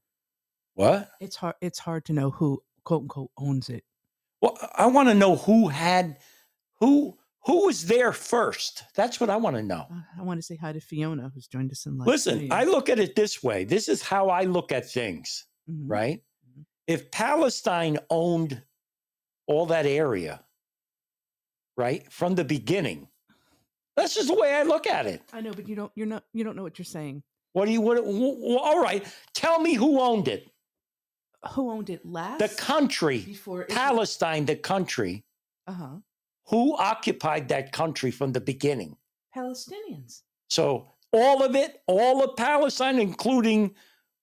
[0.74, 1.10] What?
[1.20, 1.54] It's hard.
[1.60, 3.84] It's hard to know who quote unquote owns it.
[4.40, 6.18] Well, I want to know who had
[6.80, 8.84] who who was there first.
[8.94, 9.86] That's what I want to know.
[9.90, 12.06] Uh, I want to say hi to Fiona, who's joined us in live.
[12.06, 12.48] Listen.
[12.52, 13.64] I look at it this way.
[13.64, 15.84] This is how I look at things, Mhm.
[15.88, 16.22] right?
[16.48, 16.64] Mhm.
[16.86, 18.62] If Palestine owned
[19.46, 20.44] all that area,
[21.76, 23.08] right, from the beginning,
[23.96, 25.22] that's just the way I look at it.
[25.32, 25.92] I know, but you don't.
[25.94, 26.24] You're not.
[26.32, 27.22] You don't know what you're saying.
[27.54, 28.06] What do you, what, wh-
[28.40, 29.04] wh- all right,
[29.34, 30.50] tell me who owned it.
[31.50, 32.38] Who owned it last?
[32.38, 35.24] The country, before Palestine, the country.
[35.66, 35.96] Uh huh.
[36.48, 38.96] Who occupied that country from the beginning?
[39.34, 40.22] Palestinians.
[40.48, 43.74] So all of it, all of Palestine, including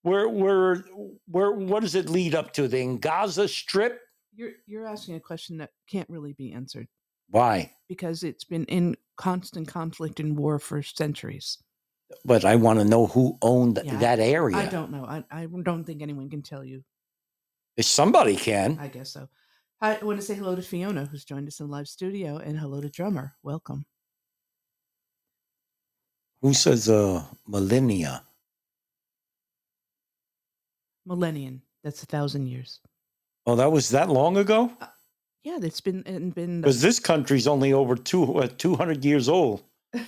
[0.04, 0.86] where where
[1.28, 2.68] where what does it lead up to?
[2.68, 4.02] The Gaza Strip?
[4.36, 6.88] You're you're asking a question that can't really be answered
[7.30, 7.74] Why?
[7.90, 11.58] because it's been in constant conflict and war for centuries.
[12.24, 14.58] But I want to know who owned Yeah, that area.
[14.58, 15.06] I don't know.
[15.06, 16.84] I, I don't think anyone can tell you.
[17.80, 18.78] If somebody can.
[18.78, 19.30] I guess so.
[19.80, 22.82] I want to say hello to Fiona, who's joined us in live studio, and hello
[22.82, 23.36] to Drummer.
[23.42, 23.86] Welcome.
[26.42, 28.24] Who says uh millennia?
[31.06, 31.62] Millennium.
[31.82, 32.82] That's a thousand years.
[33.46, 34.74] Oh, that was that long ago?
[35.46, 36.60] Yeah, it's been and been.
[36.60, 39.64] Because this country's only over two uh, 200 years old.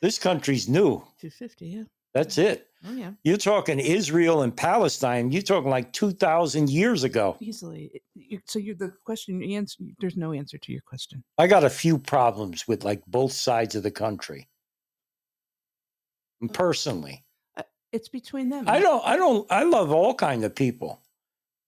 [0.00, 1.04] This country's new.
[1.20, 1.66] Two fifty.
[1.66, 1.84] Yeah.
[2.14, 2.69] That's it.
[2.86, 3.12] Oh yeah.
[3.24, 5.30] You're talking Israel and Palestine.
[5.30, 7.36] You're talking like 2,000 years ago.
[7.40, 8.02] Easily.
[8.46, 9.84] So you the question you answer.
[9.98, 11.22] There's no answer to your question.
[11.36, 14.48] I got a few problems with like both sides of the country.
[16.54, 17.22] Personally,
[17.92, 18.66] It's between them.
[18.66, 21.02] I don't, I don't, I love all kind of people,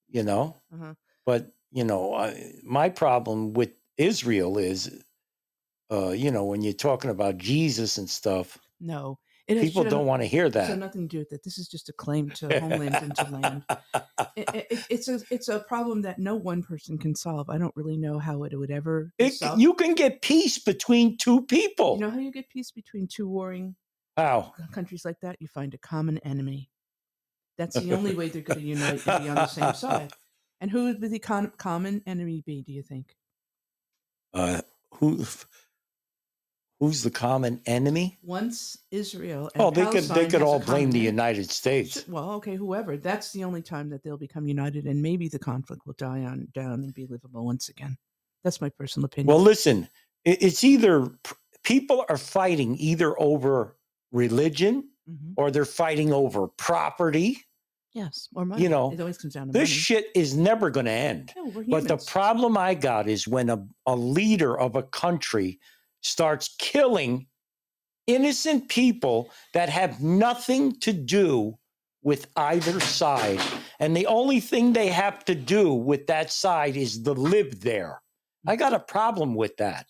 [0.09, 0.95] you know, Uh-huh.
[1.27, 5.03] but you know, I, my problem with Israel is,
[5.91, 9.19] uh, you know, when you're talking about Jesus and stuff, No.
[9.49, 10.79] It people don't want to hear that.
[10.79, 11.43] nothing to do with it.
[11.43, 13.65] This is just a claim to homeland and to land.
[14.37, 17.51] It, it, it's a it's a problem that no one person can solve.
[17.51, 19.13] I don't really know how it would ever.
[19.19, 21.95] It, you can get peace between two people.
[21.97, 23.75] You know how you get peace between two warring
[24.17, 24.55] How?
[24.71, 25.37] countries like that?
[25.41, 26.71] You find a common enemy.
[27.59, 30.13] That's the only way they're going to unite and be on the same side.
[30.61, 32.63] And who would the con- common enemy be?
[32.63, 33.17] Do you think?
[34.33, 34.63] Uh,
[34.95, 35.25] who?
[36.83, 38.19] Who's the common enemy?
[38.25, 39.49] Once Israel.
[39.55, 42.09] And Oh, they could they could has a all blame the United States.
[42.09, 42.97] Well, okay, whoever.
[42.97, 46.49] That's the only time that they'll become united, and maybe the conflict will die on
[46.53, 47.97] down and be livable once again.
[48.43, 49.29] That's my personal opinion.
[49.33, 49.89] Well, listen,
[50.25, 53.77] it's either p- people are fighting either over
[54.11, 55.35] religion Mhm.
[55.37, 57.39] or they're fighting over property.
[57.93, 58.61] yes, or money.
[58.65, 61.33] You know, it always comes down to This shit is never going to end.
[61.37, 62.07] No, we're But the humans.
[62.07, 65.61] problem I got is when a, a leader of a country
[66.03, 67.27] starts killing
[68.07, 71.57] innocent people that have nothing to do
[72.03, 73.41] with either side.
[73.79, 78.03] And the only thing they have to do with that side is to live there.
[78.47, 79.87] I got a problem with that.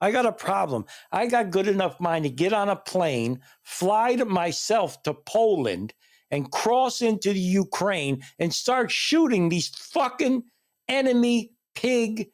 [0.00, 0.84] I got a problem.
[1.10, 5.94] I got good enough mind to get on a plane, fly to myself to Poland,
[6.30, 10.44] and cross into the Ukraine and start shooting these fucking
[10.88, 12.30] enemy pig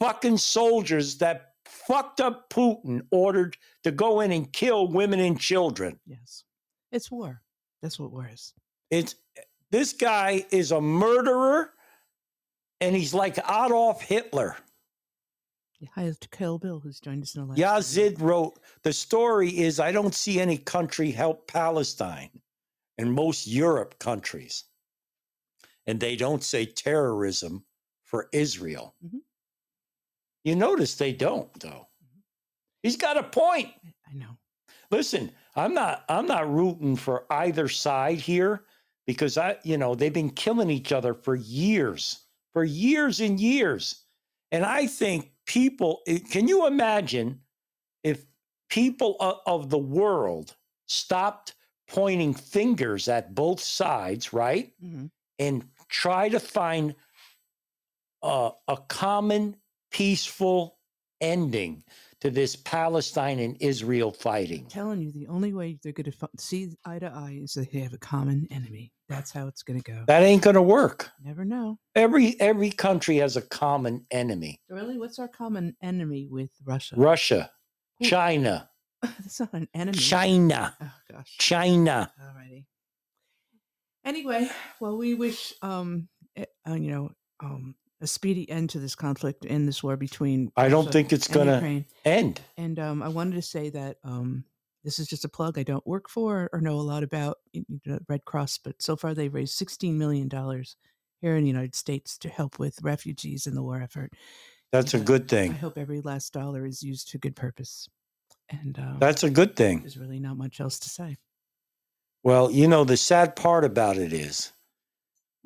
[0.00, 1.47] fucking soldiers that
[1.88, 5.98] fucked up Putin ordered to go in and kill women and children.
[6.06, 6.44] yes,
[6.92, 7.42] it's war.
[7.82, 8.52] That's what war is.
[8.90, 9.14] It's
[9.70, 11.70] this guy is a murderer
[12.80, 14.56] and he's like Adolf Hitler.
[15.94, 17.60] Hi Kill Bill, who's joined us in the last.
[17.60, 22.30] Yazid wrote, the story is I don't see any country help Palestine
[22.98, 24.64] and most Europe countries.
[25.86, 27.64] And they don't say terrorism
[28.04, 28.94] for Israel.
[29.04, 29.20] Mhm.
[30.48, 31.88] You notice they don't, though.
[32.82, 33.68] He's got a point.
[34.08, 34.38] I know.
[34.90, 38.64] Listen, I'm not I'm not rooting for either side here
[39.06, 42.20] because I, you know, they've been killing each other for years,
[42.54, 44.04] for years and years.
[44.50, 47.40] And I think people, eh, can you imagine
[48.02, 48.24] if
[48.70, 50.56] people of the world
[50.86, 51.56] stopped
[51.90, 54.72] pointing fingers at both sides, right?
[54.82, 55.10] Mhm.
[55.38, 56.94] And try to find
[58.22, 59.56] a, a common
[59.90, 60.78] peaceful
[61.20, 61.82] ending
[62.20, 64.62] to this Palestine and Israel fighting.
[64.64, 67.72] I'm telling you, the only way they're going to see eye to eye is that
[67.72, 68.92] they have a common enemy.
[69.08, 70.04] That's how it's going to go.
[70.06, 71.10] That ain't going to work.
[71.24, 71.78] Never know.
[71.94, 74.60] Every every country has a common enemy.
[74.68, 76.94] Really, what's our common enemy with Russia?
[76.96, 77.50] Russia,
[77.98, 78.68] Who- China,
[79.02, 79.96] That's not an enemy.
[79.98, 81.36] China, Oh gosh.
[81.38, 82.12] China.
[82.20, 82.64] Alrighty.
[84.04, 84.48] Anyway,
[84.80, 89.44] well, we wish um, eh, uh, you know, um, a speedy end to this conflict
[89.44, 90.52] and this war between.
[90.56, 92.40] I don't Russia think it's going to end.
[92.56, 94.44] And um, I wanted to say that um,
[94.84, 97.38] this is just a plug I don't work for or know a lot about
[98.08, 100.30] Red Cross, but so far they've raised $16 million
[101.20, 104.12] here in the United States to help with refugees in the war effort.
[104.72, 107.88] That's a Yeah, good I hope every last dollar is used to good purpose.
[108.50, 109.80] And um, That's a good thing.
[109.80, 111.16] there's really not much else to say.
[112.22, 114.52] Well, you know, the sad part about it is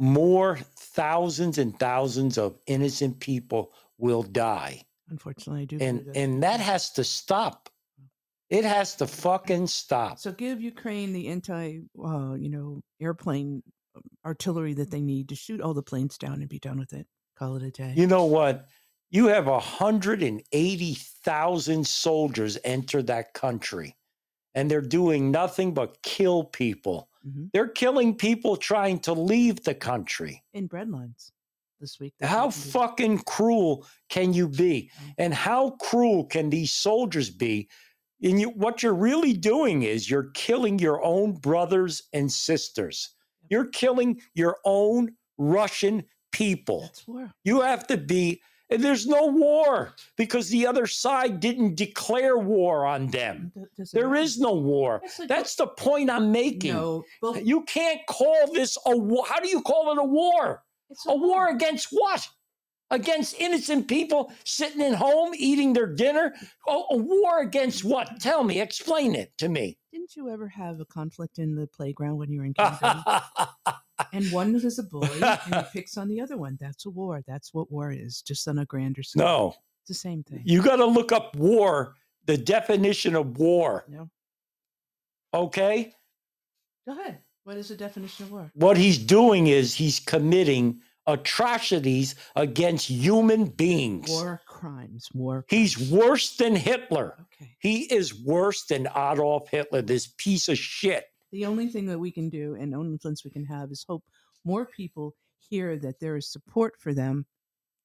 [0.03, 4.83] more thousands and thousands of innocent people will die.
[5.09, 5.79] Unfortunately, I do.
[5.81, 7.69] And that's and that has to stop.
[8.51, 10.19] It has to fucking stop.
[10.19, 13.63] So give Ukraine the anti, uh, you know, airplane
[13.95, 16.93] um, artillery that they need to shoot all the planes down and be done with
[16.93, 17.07] it.
[17.39, 17.95] Call it a day.
[17.97, 18.67] You know what?
[19.11, 23.95] You have 180,000 soldiers enter that country
[24.55, 27.09] and they're doing nothing but kill people.
[27.27, 27.51] Mhm.
[27.53, 30.43] They're killing people trying to leave the country.
[30.53, 31.33] In breadlines
[31.81, 32.15] this week.
[32.21, 34.91] How fucking cruel can you be?
[34.95, 35.15] Mm.
[35.19, 37.69] And how cruel can these soldiers be?
[38.23, 43.11] And you, what you're really doing is you're killing your own brothers and sisters.
[43.51, 46.83] You're killing your own Russian people.
[46.83, 47.33] That's war.
[47.45, 48.41] You have to be,
[48.73, 53.53] and there's no war because the other side didn't declare war on them.
[53.93, 55.03] There is no war.
[55.29, 56.73] That's the point I'm making.
[56.73, 57.05] no.
[57.21, 59.25] Well, You can't call this a war.
[59.29, 60.63] How do you call it a war?
[60.91, 62.27] it's A war against what?
[62.91, 66.35] Against innocent people sitting at home eating their dinner?
[66.69, 68.21] Oh, a war against what?
[68.21, 69.79] Tell me, explain it to me.
[69.93, 73.03] Didn't you ever have a conflict in the playground when you were in kindergarten?
[74.13, 76.57] and one is a boy and he picks on the other one.
[76.61, 77.23] That's a war.
[77.27, 79.25] That's what war is, just on a grander scale.
[79.25, 80.43] no, It's the same thing.
[80.45, 81.95] you got to look up war,
[82.27, 83.85] the definition of war.
[83.89, 84.09] No.
[85.35, 85.95] Okay?
[86.87, 87.19] Go ahead.
[87.45, 88.51] What is the definition of war?
[88.55, 94.09] What he's doing is he's committing atrocities against human beings.
[94.09, 95.09] War crimes.
[95.13, 95.45] War.
[95.49, 97.17] He's worse than Hitler.
[97.35, 97.51] Okay.
[97.59, 101.05] He is worse than Adolf Hitler, this piece of shit.
[101.33, 104.05] The only thing that we can do and only influence we can have is hope
[104.45, 107.27] more people hear that there is support for them,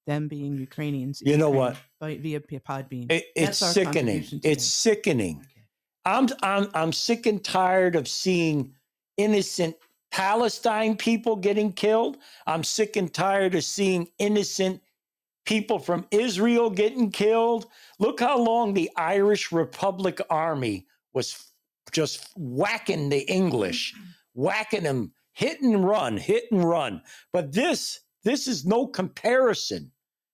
[0.05, 1.21] them being Ukrainians.
[1.25, 1.77] You know Ukraine what?
[1.99, 3.11] By, via Podbean.
[3.11, 4.25] It- it's sickening.
[4.43, 5.37] It's sickening.
[5.37, 5.63] Okay.
[6.05, 8.73] I'm I'm I'm sick and tired of seeing
[9.17, 9.75] innocent
[10.11, 12.17] Palestine people getting killed.
[12.45, 14.81] I'm sick and tired of seeing innocent
[15.45, 17.67] people from Israel getting killed.
[17.99, 21.51] Look how long the Irish Republic Army was
[21.97, 23.95] just whacking the English,
[24.35, 27.01] whacking them, hit and run, hit and run.
[27.33, 29.91] But this this is no comparison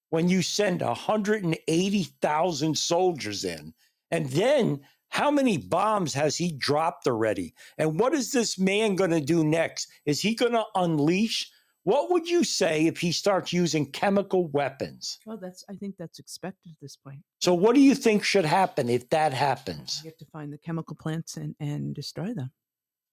[0.10, 3.74] when you send 180,000 soldiers in.
[4.12, 7.54] And then how many bombs has he dropped already?
[7.78, 9.88] And what is this man going to do next?
[10.06, 11.50] Is he going to unleash?
[11.86, 15.20] What would you say if he starts using chemical weapons?
[15.26, 15.66] Well, that's.
[15.70, 17.20] I think that's expected at this point.
[17.42, 20.58] So, what do you think should happen if that happens You have to find the
[20.58, 22.52] chemical plants and, and destroy them.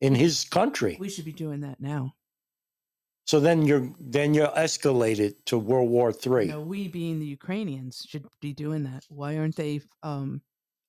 [0.01, 0.97] in his country?
[1.01, 2.15] We should be doing that now.
[3.27, 6.47] So then you're then you're escalated to World War Three.
[6.47, 9.05] No, we being the Ukrainians should be doing that.
[9.09, 10.43] Why aren't they um,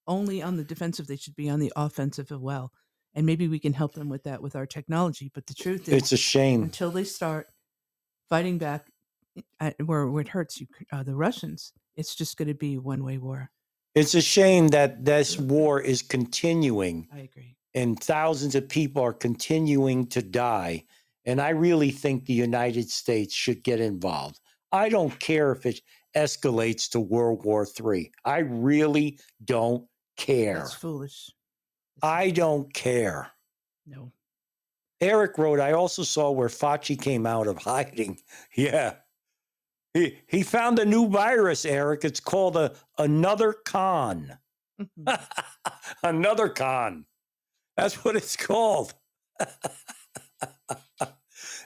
[0.07, 1.07] only on the defensive?
[1.07, 2.71] They should be on the offensive as well.
[3.13, 5.29] And maybe we can help them with that with our technology.
[5.33, 6.63] But the truth is, It's a shame.
[6.63, 7.47] until they start
[8.31, 8.85] fighting back
[9.59, 13.03] at where, where it hurts you, uh, the Russians, it's just going to be one
[13.03, 13.51] way war.
[13.93, 17.57] It's a shame that this war is continuing I agree.
[17.75, 20.85] and thousands of people are continuing to die.
[21.25, 24.39] And I really think the United States should get involved.
[24.71, 25.81] I don't care if it
[26.15, 28.11] escalates to World War III.
[28.23, 30.59] I really don't care.
[30.59, 31.29] That's foolish.
[32.01, 33.29] I don't care.
[33.85, 34.13] no.
[35.01, 38.19] Eric wrote, I also saw where Fauci came out of hiding.
[38.55, 38.95] Yeah.
[39.93, 42.05] He, he found a new virus, Eric.
[42.05, 44.37] It's called a another con.
[46.03, 47.05] another con.
[47.75, 48.93] That's what it's called.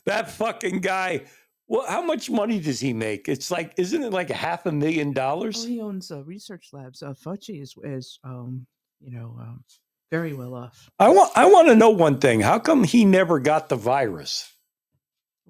[0.06, 1.26] that fucking guy.
[1.68, 3.30] Well, how much money does he make?
[3.30, 5.64] It's like, isn't it like a half a million dollars?
[5.64, 7.04] he owns uh, research labs.
[7.04, 8.66] Uh, Fauci is, is um,
[9.02, 9.64] you know, um,
[10.12, 10.90] Very well off.
[11.00, 12.40] I want I want to know one thing.
[12.42, 14.52] How come he never got the virus?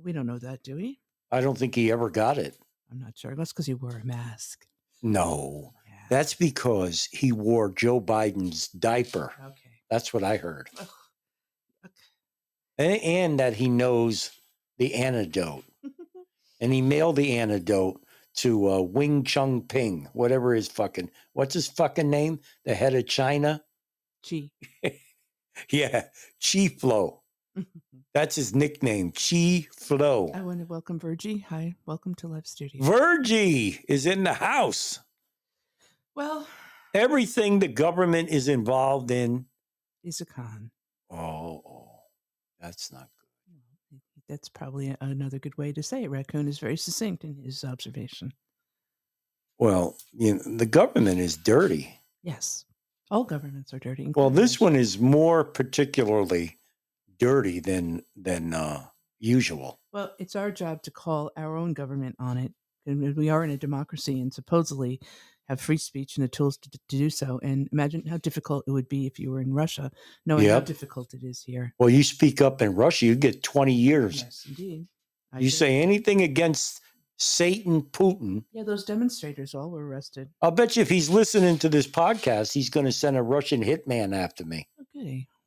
[0.01, 0.99] We don't know that, do we?
[1.31, 2.57] I don't think he ever got it.
[2.91, 3.35] I'm not sure.
[3.35, 4.65] That's because he wore a mask.
[5.01, 5.73] No.
[5.87, 5.95] Yeah.
[6.09, 9.33] That's because he wore Joe Biden's diaper.
[9.43, 9.71] okay.
[9.89, 10.69] That's what I heard.
[10.79, 10.87] Ugh.
[11.85, 11.93] Okay.
[12.77, 14.31] And, and that he knows
[14.77, 15.63] the antidote.
[16.61, 18.01] And he mailed the antidote
[18.35, 22.39] to uh, Wing Chung Ping, whatever his fucking, what's his fucking name?
[22.63, 23.61] The head of China?
[24.25, 24.51] Gee.
[25.69, 26.07] Yeah,
[26.43, 27.21] Chi Flo.
[28.13, 30.29] That's his nickname, Chi Flo.
[30.33, 31.37] I want to welcome Virgie.
[31.47, 32.83] Hi, welcome to Live Studio.
[32.83, 34.99] Virgie is in the house.
[36.13, 36.45] well,
[36.93, 39.45] Everything the government is involved in.
[40.03, 40.71] is a con.
[41.09, 41.91] Oh, oh,
[42.59, 43.07] that's not
[43.91, 44.01] good.
[44.27, 46.09] That's probably a- another good way to say it.
[46.09, 48.33] Raccoon is very succinct in his observation.
[49.57, 51.97] Well, you know, the government is dirty.
[52.23, 52.64] Yes.
[53.11, 54.11] All governments are dirty.
[54.15, 56.57] Well, this one is more particularly
[57.19, 58.85] dirty than than uh,
[59.19, 59.79] usual.
[59.93, 62.51] Well, it's our job to call our own government on it.
[62.87, 64.99] And we are in a democracy and supposedly
[65.47, 67.39] have free speech and the tools to, to do so.
[67.41, 69.91] And imagine how difficult it would be if you were in Russia,
[70.25, 71.73] knowing how difficult it is here.
[71.79, 74.21] Well, you speak up in Russia, you get twenty years.
[74.21, 74.87] Yes, indeed.
[75.31, 76.81] I You say anything against
[77.17, 80.29] Satan Putin, Yeah, those demonstrators all were arrested.
[80.41, 83.63] I'll bet you if he's listening to this podcast, he's going to send a Russian
[83.63, 84.67] hitman after me.
[84.93, 85.27] Goody.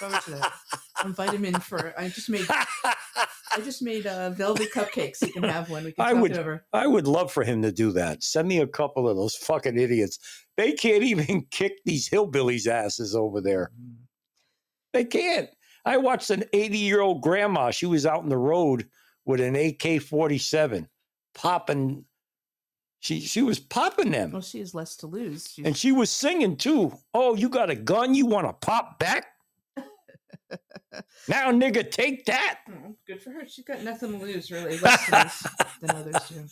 [0.00, 0.50] Well, to.
[0.96, 1.92] I'll invite him in for.
[1.98, 2.46] I just made.
[2.48, 5.20] I just made uh, velvet cupcakes.
[5.20, 5.84] You can have one.
[5.84, 6.64] We can I would- over.
[6.72, 8.22] I would love for him to do that.
[8.22, 10.18] Send me a couple of those fucking idiots.
[10.56, 13.70] They can't even kick these hillbillies' asses over there.
[13.78, 13.94] Mm.
[14.94, 15.50] They can't.
[15.84, 17.70] I watched an 80 year old grandma.
[17.70, 18.88] She was out in the road
[19.26, 20.88] with an AK 47
[21.34, 22.04] popping.
[23.00, 24.32] She, she was popping them.
[24.32, 25.50] Well, she has less to lose.
[25.52, 26.96] She's, And she was singing too.
[27.12, 28.14] Oh, you got a gun?
[28.14, 29.26] You want to pop back?
[31.28, 32.60] now, nigga, take that.
[32.70, 33.46] Oh, good for her.
[33.46, 34.78] She's got nothing to lose, really.
[34.78, 35.46] Less to lose
[35.80, 36.46] than others do.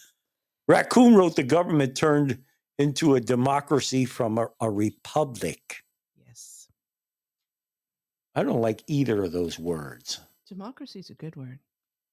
[0.69, 2.39] Raccoon wrote the government turned
[2.79, 5.85] into a democracy from a, a republic.
[6.27, 6.69] Yes.
[8.35, 10.21] I don't like either of those words.
[10.49, 11.59] Democracy is a good word.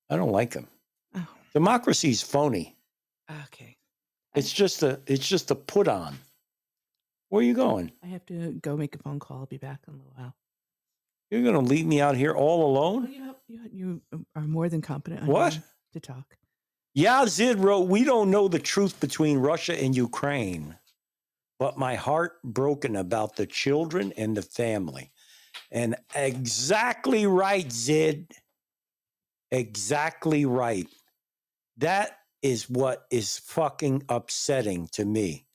[0.09, 0.67] I don't like them.
[1.15, 2.76] Oh, Democracy's phony.
[3.45, 3.76] okay.
[4.36, 6.18] It's just a it's just a put on.
[7.30, 7.91] Where are you going?
[8.04, 9.39] I have to go make a phone call.
[9.39, 10.36] I'll be back in a little while.
[11.32, 13.08] You're gonna leave me out here all Well, alone?
[13.08, 13.60] Oh, you, have, you,
[14.12, 15.60] you are more than competent What?
[15.93, 16.38] to talk.
[16.97, 20.76] Yazid wrote, We don't know the truth between Russia and Ukraine,
[21.60, 25.12] but my heart broken about the children and the family.
[25.72, 28.32] And exactly right, Zid.
[29.52, 30.88] Exactly right.
[31.80, 35.45] That is what is fucking upsetting to me.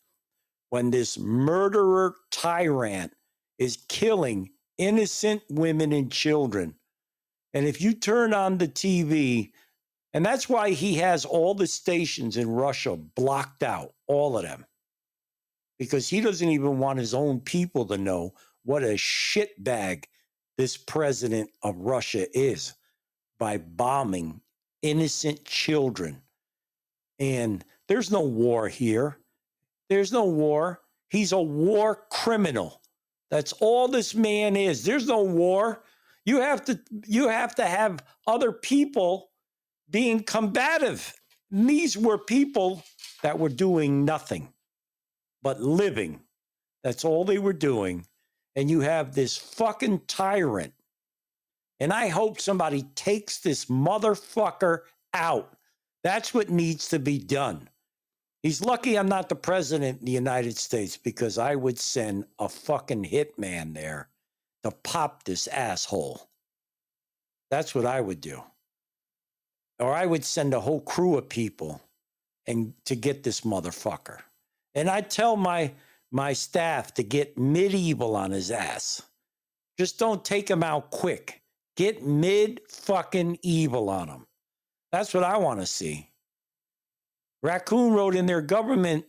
[0.70, 3.12] When this murderer tyrant
[3.58, 6.74] is killing innocent women and children.
[7.52, 9.52] And if you turn on the TV,
[10.12, 14.64] and that's why he has all the stations in Russia blocked out, all of them,
[15.78, 20.04] because he doesn't even want his own people to know what a shitbag
[20.56, 22.74] this president of Russia is
[23.38, 24.40] by bombing
[24.84, 26.20] innocent children.
[27.18, 29.18] And there's no war here.
[29.88, 30.82] There's no war.
[31.08, 32.82] He's a war criminal.
[33.30, 34.84] That's all this man is.
[34.84, 35.82] There's no war.
[36.26, 39.30] You have to you have to have other people
[39.90, 41.14] being combative.
[41.50, 42.82] And these were people
[43.22, 44.52] that were doing nothing
[45.42, 46.20] but living.
[46.82, 48.06] That's all they were doing.
[48.56, 50.74] And you have this fucking tyrant.
[51.80, 54.80] And I hope somebody takes this motherfucker
[55.12, 55.56] out.
[56.02, 57.68] That's what needs to be done.
[58.42, 62.48] He's lucky I'm not the president of the United States because I would send a
[62.48, 64.08] fucking hitman there
[64.64, 66.28] to pop this asshole.
[67.50, 68.42] That's what I would do.
[69.78, 71.80] Or I would send a whole crew of people
[72.46, 74.20] and to get this motherfucker.
[74.74, 75.72] And I tell my
[76.10, 79.02] my staff to get medieval on his ass.
[79.78, 81.42] Just don't take him out quick.
[81.76, 84.26] Get mid fucking evil on them.
[84.92, 86.10] That's what I want to see.
[87.42, 89.04] Raccoon wrote in their government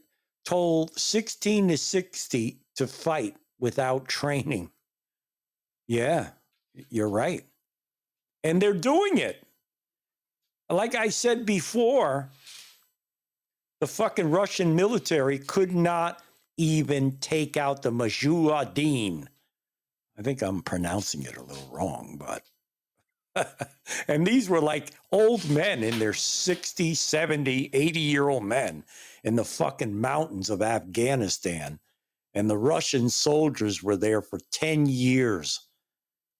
[0.45, 4.71] told 16 to 60 to fight without training.
[5.87, 6.29] Yeah,
[6.89, 7.43] you're right.
[8.43, 9.43] And they're doing it.
[10.69, 12.29] Like I said before,
[13.79, 16.21] the fucking Russian military could not
[16.57, 19.27] even take out the Mujahideen.
[20.17, 22.43] I think I'm pronouncing it a little wrong, but.
[24.07, 28.83] and these were like old men in their 60, 70, 80 year old men
[29.23, 31.79] in the fucking mountains of Afghanistan.
[32.33, 35.67] And the Russian soldiers were there for 10 years.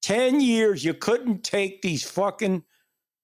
[0.02, 0.84] 10 years.
[0.84, 2.64] You couldn't take these fucking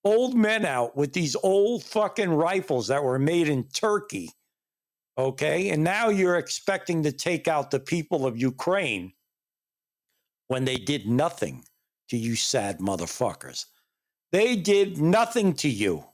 [0.04, 4.32] old men out with these old fucking rifles that were made in Turkey.
[5.18, 5.70] Okay.
[5.70, 9.14] And now you're expecting to take out the people of Ukraine
[10.48, 11.64] when they did nothing
[12.12, 13.66] to you, sad motherfuckers.
[14.32, 16.06] They did nothing to you.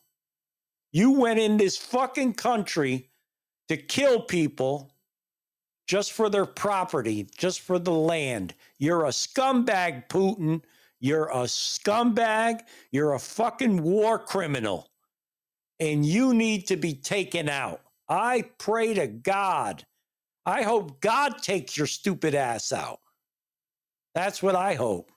[0.92, 3.10] You went in this fucking country
[3.68, 4.94] to kill people
[5.88, 8.54] just for their property, just for the land.
[8.78, 10.62] You're a scumbag, Putin.
[11.00, 12.62] You're a scumbag.
[12.92, 14.92] You're a fucking war criminal.
[15.80, 17.82] And you need to be taken out.
[18.08, 19.84] I pray to God.
[20.46, 23.00] I hope God takes your stupid ass out.
[24.14, 25.12] That's what I hope.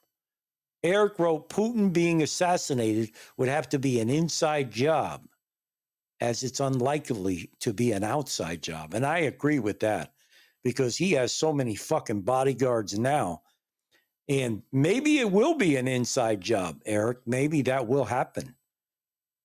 [0.83, 5.27] Eric wrote Putin being assassinated would have to be an inside job,
[6.21, 8.95] as it's unlikely to be an outside job.
[8.95, 10.13] And I agree with that
[10.65, 13.43] because he has so many fucking bodyguards now.
[14.29, 17.19] And maybe it will be an inside job, Eric.
[17.27, 18.55] Maybe that will happen.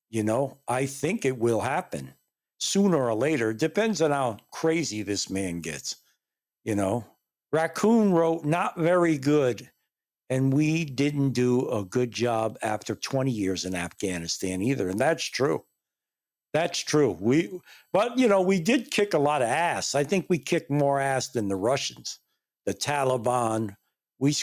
[0.09, 2.13] You know, I think it will happen
[2.59, 3.51] sooner or later.
[3.53, 5.97] Depends on how crazy this man gets.
[6.63, 7.05] You know,
[7.51, 9.69] Raccoon wrote, not very good.
[10.29, 14.89] And we didn't do a good job after 20 years in Afghanistan either.
[14.89, 15.63] And that's true.
[16.55, 17.17] That's true.
[17.19, 17.59] We,
[17.91, 19.93] but you know, we did kick a lot of ass.
[19.93, 22.19] I think we kicked more ass than the Russians,
[22.65, 23.75] the Taliban.
[24.19, 24.33] We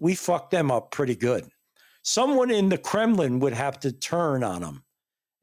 [0.00, 1.48] we fucked them up pretty good.
[2.02, 4.82] Someone in the Kremlin would have to turn on them,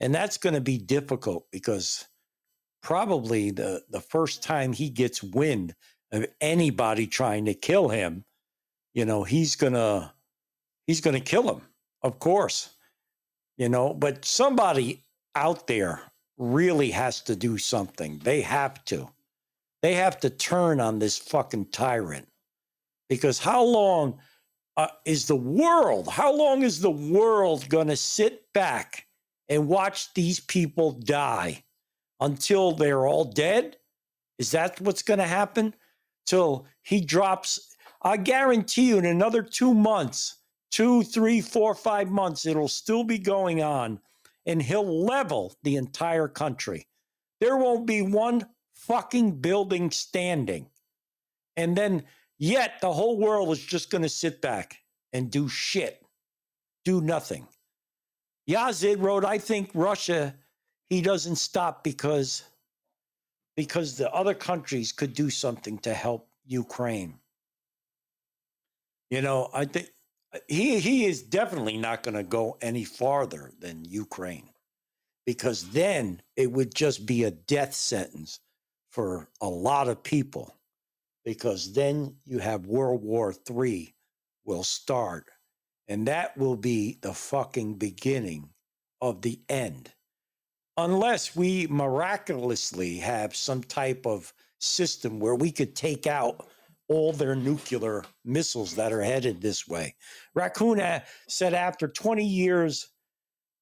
[0.02, 2.06] and that's going to be difficult because
[2.84, 5.76] probably the the first time he gets wind
[6.12, 8.26] of anybody trying to kill him,
[8.98, 10.12] you know, he's gonna
[10.88, 11.62] he's gonna kill him,
[12.02, 12.72] of course.
[13.56, 16.02] You know, but somebody out there
[16.40, 18.18] really has to do something.
[18.24, 19.08] They have to.
[19.84, 22.28] They have to turn on this fucking tyrant.
[23.08, 24.18] Because how long
[24.78, 29.06] uh, is the world, how long is the world going to sit back
[29.48, 31.64] and watch these people die
[32.20, 33.78] until they're all dead?
[34.40, 35.76] Is that what's going to happen?
[36.26, 40.36] Till he drops, I guarantee you, in another two months,
[40.72, 44.00] two, three, four, five months, it'll still be going on
[44.46, 46.88] and he'll level the entire country.
[47.40, 50.70] There won't be one fucking building standing.
[51.56, 52.04] And then,
[52.38, 54.78] yet, the whole world is just going to sit back
[55.12, 56.02] and do shit,
[56.86, 57.48] do nothing.
[58.50, 60.36] Yazid wrote, I think Russia,
[60.90, 62.44] he doesn't stop because
[63.58, 67.20] because the other countries could do something to help Ukraine.
[69.10, 69.90] You know, I think
[70.34, 74.50] uh, he he is definitely not going to go any farther than Ukraine
[75.26, 78.40] because then it would just be a death sentence
[78.90, 80.56] for a lot of people
[81.26, 83.94] because then you have World War III
[84.46, 85.26] will start
[85.88, 88.50] and that will be the fucking beginning
[89.02, 89.92] of the end.
[90.76, 96.48] Unless we miraculously have some type of system where we could take out
[96.90, 99.96] all their nuclear missiles that are headed this way.
[100.34, 102.88] Raccoon uh, said after 20 years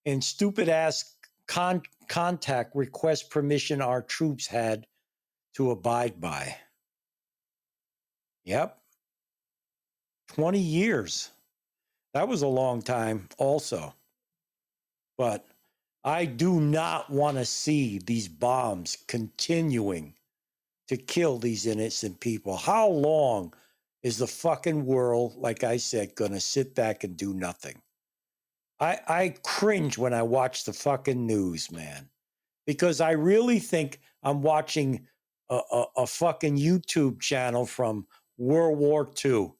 [0.05, 1.15] in stupid ass
[1.47, 4.85] con- contact request permission our troops had
[5.55, 6.55] to abide by.
[8.43, 8.77] Yep.
[10.29, 11.31] 20 years.
[12.13, 13.93] That was a long time, also.
[15.17, 15.45] But
[16.03, 20.13] I do not want to see these bombs continuing
[20.87, 22.57] to kill these innocent people.
[22.57, 23.53] How long
[24.03, 27.81] is the fucking world, like I said, going to sit back and do nothing?
[28.79, 32.09] I, I cringe when I watch the fucking news, man,
[32.67, 35.07] because I really think I'm watching
[35.49, 38.05] a, a, a fucking YouTube channel from
[38.37, 39.53] World War II,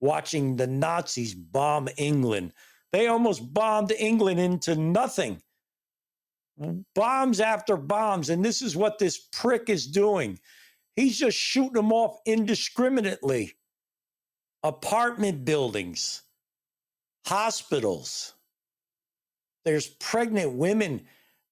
[0.00, 2.52] watching the Nazis bomb England.
[2.92, 5.40] They almost bombed England into nothing
[6.94, 8.30] bombs after bombs.
[8.30, 10.38] And this is what this prick is doing.
[10.98, 13.54] He's just shooting them off indiscriminately.
[14.64, 16.22] Apartment buildings,
[17.24, 18.34] hospitals.
[19.64, 21.02] There's pregnant women.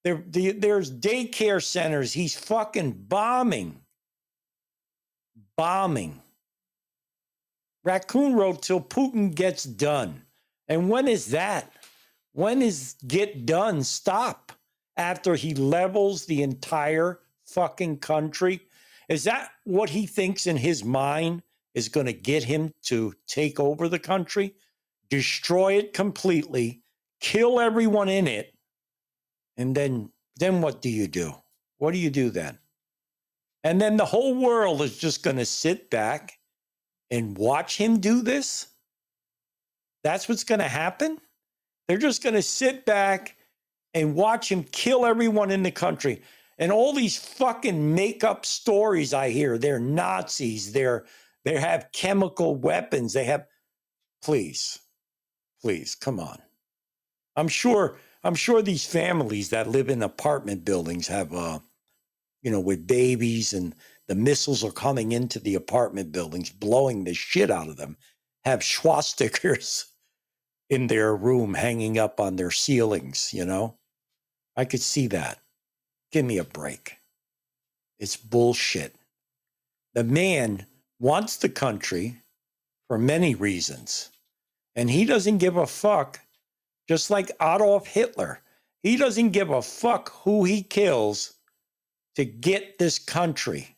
[0.03, 2.11] There, there's daycare centers.
[2.11, 3.79] He's fucking bombing.
[5.55, 6.21] Bombing.
[7.85, 10.23] Raccoon Road till Putin gets done.
[10.67, 11.71] And when is that?
[12.33, 13.83] When is get done?
[13.83, 14.51] Stop
[14.97, 18.66] after he levels the entire fucking country?
[19.09, 21.43] Is that what he thinks in his mind
[21.73, 24.55] is going to get him to take over the country?
[25.09, 26.81] Destroy it completely,
[27.21, 28.53] kill everyone in it,
[29.55, 31.33] and then then what do you do?
[31.77, 32.59] What do you do then?
[33.63, 36.37] And then the whole world is just going to sit back
[37.09, 38.67] and watch him do this?
[40.03, 41.19] That's what's going to happen?
[41.87, 43.35] They're just going to sit back
[43.93, 46.21] and watch him kill everyone in the country.
[46.57, 51.05] And all these fucking make up stories I hear, they're Nazis, they're
[51.45, 53.45] they have chemical weapons, they have
[54.21, 54.79] please.
[55.61, 56.39] Please, come on.
[57.35, 61.59] I'm sure I'm sure these families that live in apartment buildings have uh
[62.41, 63.75] you know with babies and
[64.07, 67.97] the missiles are coming into the apartment buildings blowing the shit out of them
[68.45, 69.85] have swastikas
[70.69, 73.77] in their room hanging up on their ceilings, you know?
[74.55, 75.39] I could see that.
[76.11, 76.97] Give me a break.
[77.99, 78.95] It's bullshit.
[79.93, 80.65] The man
[80.99, 82.17] wants the country
[82.87, 84.09] for many reasons,
[84.75, 86.19] and he doesn't give a fuck,
[86.87, 88.41] just like Adolf Hitler.
[88.83, 91.33] He doesn't give a fuck who he kills
[92.15, 93.75] to get this country.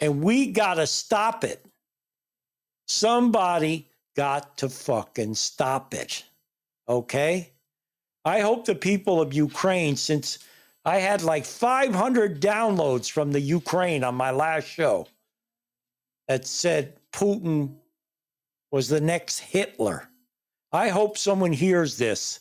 [0.00, 1.64] And we got to stop it.
[2.88, 6.24] Somebody got to fucking stop it.
[6.88, 7.52] Okay?
[8.24, 10.38] I hope the people of Ukraine, since
[10.86, 15.08] I had like 500 downloads from the Ukraine on my last show
[16.28, 17.74] that said Putin
[18.70, 20.08] was the next Hitler.
[20.70, 22.38] I hope someone hears this.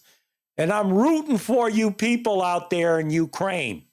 [0.58, 3.84] And I'm rooting for you people out there in Ukraine.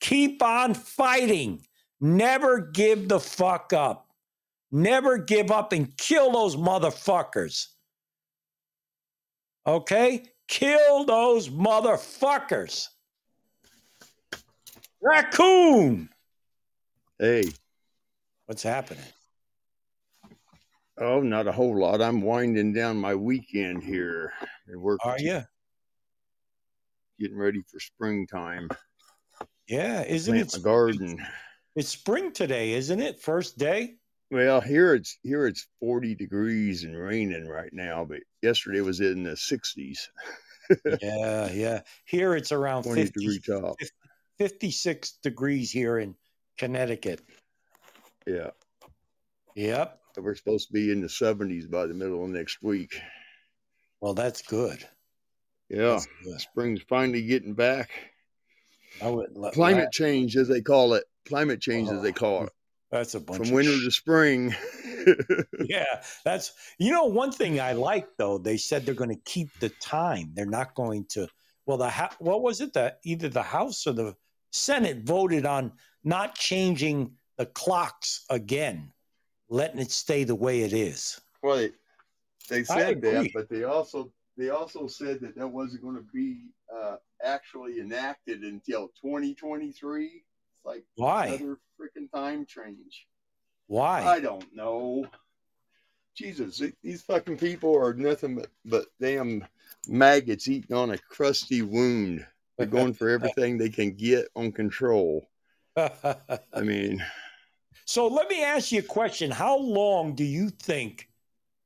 [0.00, 1.60] Keep on fighting.
[2.00, 4.08] Never give the fuck up.
[4.72, 7.66] Never give up and kill those motherfuckers.
[9.66, 10.22] Okay?
[10.48, 12.88] Kill those motherfuckers.
[15.00, 16.08] Raccoon.
[17.18, 17.44] Hey,
[18.46, 19.04] What's happening?
[20.98, 22.00] oh, not a whole lot.
[22.00, 24.32] I'm winding down my weekend here.
[24.66, 25.42] Been working, Are you?
[27.20, 28.68] getting ready for springtime.
[29.68, 30.62] Yeah, isn't Plant it?
[30.62, 31.26] garden.
[31.76, 33.20] It's spring today, isn't it?
[33.20, 33.96] First day.
[34.30, 39.22] Well, here it's here it's 40 degrees and raining right now, but yesterday was in
[39.22, 40.08] the 60s,
[41.02, 41.80] yeah, yeah.
[42.04, 43.76] Here it's around 20 50, degree top.
[44.38, 46.14] 56 degrees here in
[46.56, 47.20] Connecticut.
[48.26, 48.50] Yeah,
[49.54, 50.00] Yep.
[50.14, 53.00] so we're supposed to be in the 70s by the middle of next week.
[54.00, 54.86] Well, that's good.
[55.68, 56.40] Yeah, That's good.
[56.40, 57.90] spring's finally getting back.
[59.02, 61.04] I would Climate la- change, as they call it.
[61.26, 62.52] Climate change, as they oh, call it.
[62.90, 64.54] That's a bunch From winter sh- to spring.
[65.66, 68.38] yeah, that's you know one thing I like though.
[68.38, 70.32] They said they're going to keep the time.
[70.34, 71.28] They're not going to.
[71.66, 74.16] Well, the ho- what was it that either the House or the
[74.50, 75.72] Senate voted on
[76.04, 78.92] not changing the clocks again,
[79.48, 81.20] letting it stay the way it is.
[81.42, 81.70] Well, they,
[82.48, 86.50] they said that, but they also they also said that that wasn't going to be
[86.74, 90.04] uh, actually enacted until 2023.
[90.04, 91.26] It's like Why?
[91.26, 93.06] another freaking time change.
[93.66, 94.02] Why?
[94.02, 95.06] I don't know.
[96.16, 99.44] Jesus, these fucking people are nothing but, but damn
[99.86, 102.26] maggots eating on a crusty wound.
[102.58, 105.28] They're going for everything they can get on control.
[105.76, 107.04] I mean,
[107.84, 109.30] so let me ask you a question.
[109.30, 111.08] How long do you think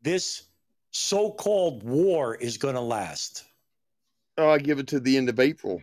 [0.03, 0.45] this
[0.91, 3.45] so-called war is going to last?
[4.39, 5.81] oh, I give it to the end of April.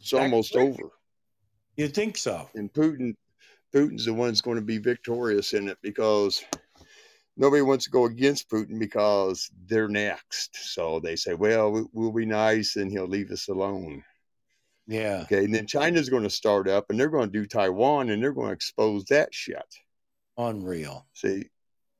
[0.00, 0.64] It's That almost quick?
[0.64, 0.90] over.
[1.76, 2.48] You think so?
[2.54, 3.14] and Putin
[3.74, 6.42] Putin's the one that's going to be victorious in it because
[7.36, 10.56] nobody wants to go against Putin because they're next.
[10.72, 14.04] So they say, well, we- we'll be nice and he'll leave us alone.
[14.86, 15.22] Yeah.
[15.22, 15.44] Okay.
[15.44, 18.32] And then China's going to start up and they're going to do Taiwan and they're
[18.32, 19.64] going to expose that shit.
[20.36, 21.06] Unreal.
[21.14, 21.46] See,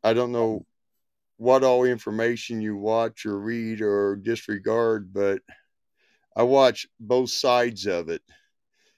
[0.03, 0.67] I don't know
[1.39, 5.41] what all information you watch or read or disregard, but
[6.37, 8.23] I watch both sides of it.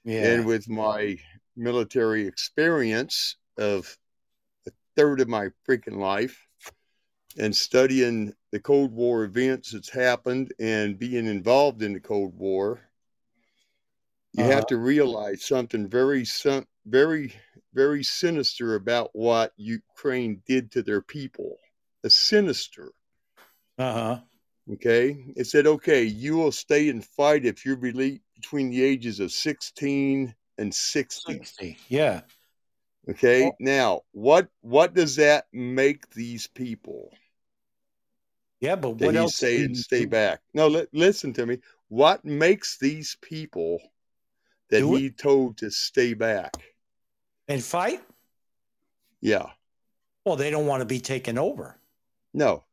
[0.03, 0.23] Yeah.
[0.35, 1.17] and with my
[1.57, 3.97] military experience of
[4.97, 6.47] third of my freaking life
[7.37, 12.81] and studying the Cold War events that's happened and being involved in the Cold War,
[14.33, 14.53] you Uh-huh.
[14.53, 16.25] have to realize something very,
[16.85, 17.33] very,
[17.73, 21.59] very sinister about what Ukraine did to their people.
[22.03, 22.91] A sinister.
[23.77, 24.21] uh-huh.
[24.73, 25.33] Okay.
[25.35, 30.35] It said, okay, you will stay and fight if you're between the ages of 16
[30.57, 31.33] and 60.
[31.33, 31.77] 60.
[31.87, 32.21] Yeah.
[33.09, 33.51] Okay.
[33.59, 37.11] Now, what what does that make these people
[38.59, 39.39] Yeah, but what else?
[39.39, 40.41] can you stay back?
[40.53, 41.59] No, li- listen to me.
[41.89, 43.79] What makes these people
[44.69, 44.99] that Do it?
[44.99, 46.53] he told to stay back?
[47.47, 48.01] And fight?
[49.21, 49.51] Yeah.
[50.25, 51.79] Well, they don't want to be taken over.
[52.33, 52.65] No.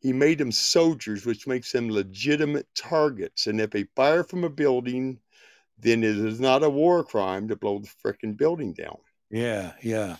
[0.00, 3.46] He made them soldiers, which makes them legitimate targets.
[3.46, 5.18] And if they fire from a building,
[5.78, 8.96] then it is not a war crime to blow the frickin' building down.
[9.30, 10.16] Yeah, yeah.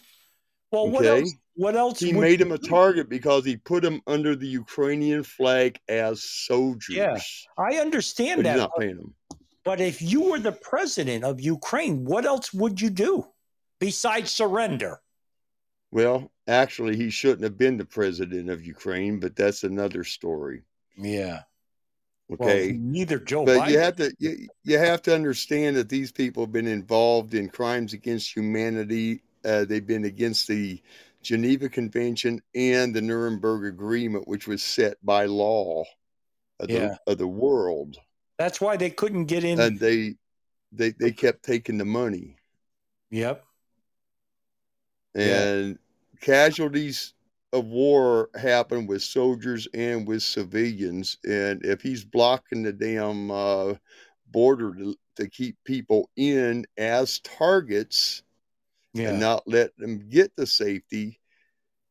[0.70, 1.34] Well, what else?
[1.54, 2.00] What else?
[2.00, 6.96] He made him a target because he put him under the Ukrainian flag as soldiers.
[6.96, 7.44] Yes.
[7.58, 9.14] I understand that, not paying them.
[9.64, 13.26] but if you were the president of Ukraine, what else would you do
[13.80, 15.00] besides surrender?
[15.90, 20.62] Well, actually, he shouldn't have been the president of Ukraine, but that's another story.
[20.96, 21.40] Yeah.
[22.32, 22.72] Okay.
[22.72, 23.70] Well, neither Joe but Biden.
[23.70, 27.48] you have to you, you have to understand that these people have been involved in
[27.48, 29.22] crimes against humanity.
[29.44, 30.80] Uh, they've been against the
[31.22, 35.84] Geneva Convention and the Nuremberg Agreement, which was set by law
[36.60, 36.96] of, Yeah.
[37.06, 37.96] the, of the world,
[38.38, 39.58] That's why they couldn't get in.
[39.60, 40.16] and they
[40.72, 42.36] they they kept taking the money
[43.10, 43.44] yep.
[45.14, 45.42] Yeah.
[45.42, 45.78] and
[46.20, 47.14] casualties
[47.52, 53.74] of war happen with soldiers and with civilians and if he's blocking the damn uh,
[54.30, 58.22] border to, to keep people in as targets
[58.94, 59.10] Yeah.
[59.10, 61.18] and not let them get the safety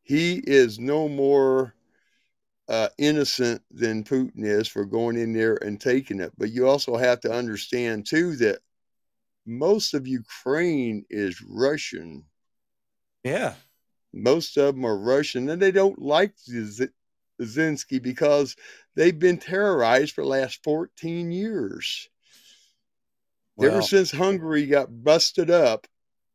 [0.04, 1.76] he is no more
[2.70, 6.96] uh, innocent than putin is for going in there and taking it but you also
[6.96, 8.60] have to understand too that
[9.46, 12.24] most of ukraine is russian
[13.24, 13.56] yeah.
[14.14, 16.88] Most of them are Russian, and they don't like Z-
[17.42, 18.56] Zelensky because
[18.96, 22.10] they've been terrorized for the last 14 years.
[23.62, 25.86] Ever since Hungary got busted up,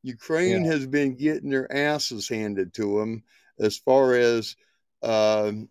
[0.02, 3.24] Ukraine has been getting their asses handed to them
[3.58, 4.56] as far as
[5.02, 5.68] um,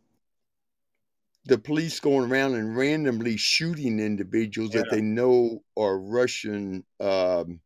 [1.45, 7.59] the police going around and randomly shooting individuals that they know are Russian um,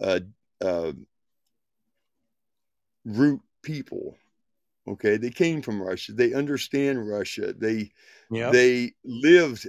[0.00, 0.20] uh,
[0.60, 0.92] uh,
[3.04, 4.16] root people.
[4.88, 6.12] Okay, they came from Russia.
[6.12, 7.52] They understand Russia.
[7.52, 7.92] They
[8.30, 8.52] yep.
[8.52, 9.68] they lived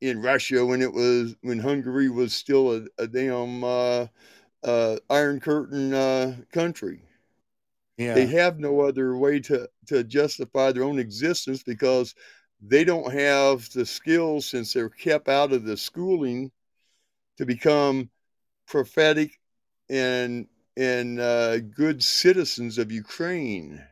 [0.00, 4.06] in Russia when it was when Hungary was still a, a damn uh,
[4.62, 7.02] uh, Iron Curtain uh, country.
[7.98, 8.14] yeah.
[8.14, 12.14] They have no other way to to justify their own existence because
[12.62, 16.52] they don't have the skills since they're kept out of the schooling
[17.38, 18.10] to become
[18.66, 19.40] prophetic
[19.88, 20.46] and
[20.76, 23.84] and uh, good citizens of Ukraine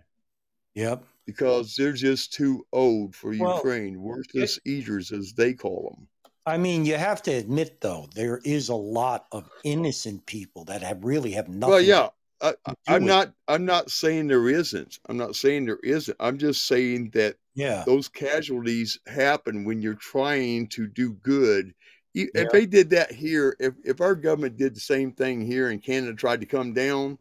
[0.75, 1.05] yep.
[1.27, 6.09] because they're just too old for Well, Ukraine, worthless eaters as they call them.
[6.47, 10.83] I mean, you have to admit, though, there is a lot of innocent people that
[10.83, 11.71] have really have nothing.
[11.71, 12.09] Well, yeah,
[12.41, 12.55] I,
[12.89, 13.33] with- not.
[13.49, 14.99] I'm not saying there isn't.
[15.09, 16.17] I'm not saying there isn't.
[16.21, 17.83] I'm just saying that Yeah.
[17.85, 21.75] those casualties happen when you're trying to do good.
[22.19, 22.43] E- Yeah.
[22.43, 25.83] If they did that here, if, if our government did the same thing here and
[25.83, 27.19] Canada tried to come down,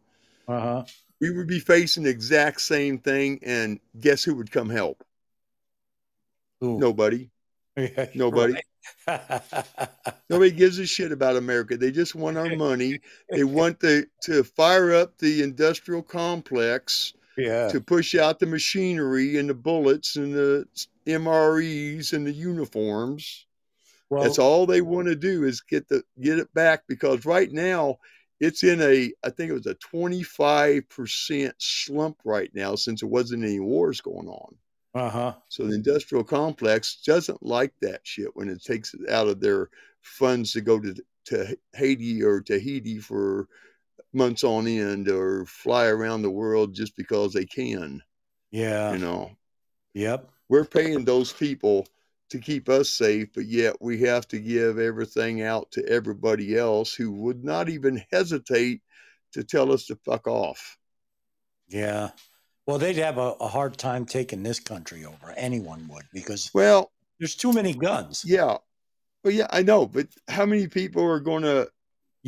[0.48, 0.84] Uh huh.
[1.20, 3.40] we would be facing the exact same thing.
[3.42, 5.04] And guess who would come help?
[6.60, 7.30] Nobody.
[8.14, 8.54] Nobody.
[10.30, 11.76] Nobody gives a shit about America.
[11.76, 13.00] They just want our money.
[13.30, 17.68] They want the, to fire up the industrial complex yeah.
[17.68, 20.66] to push out the machinery and the bullets and the
[21.06, 23.46] MREs and the uniforms.
[24.10, 27.50] Well, That's all they want to do is get the get it back because right
[27.52, 27.98] now
[28.40, 33.44] it's in a I think it was a 25% slump right now since there wasn't
[33.44, 34.54] any wars going on.
[34.94, 35.32] uh huh.
[35.48, 39.70] So the industrial complex doesn't like that shit when it takes it out of their
[40.00, 40.94] funds to go to
[41.26, 43.48] to Haiti or Tahiti for
[44.12, 48.02] months on end or fly around the world just because they can.
[48.50, 48.92] Yeah.
[48.92, 49.36] You know,
[49.94, 50.30] Yep.
[50.48, 51.86] we're paying those people
[52.30, 56.94] to keep us safe, but yet we have to give everything out to everybody else
[56.94, 58.82] who would not even hesitate
[59.32, 60.76] to tell us to fuck off.
[61.68, 62.10] Yeah.
[62.66, 65.32] Well, they'd have a, a hard time taking this country over.
[65.36, 68.24] Anyone would because Well, there's too many guns.
[68.26, 68.58] yeah.
[69.24, 71.68] Well, yeah, I know, but how many people are going to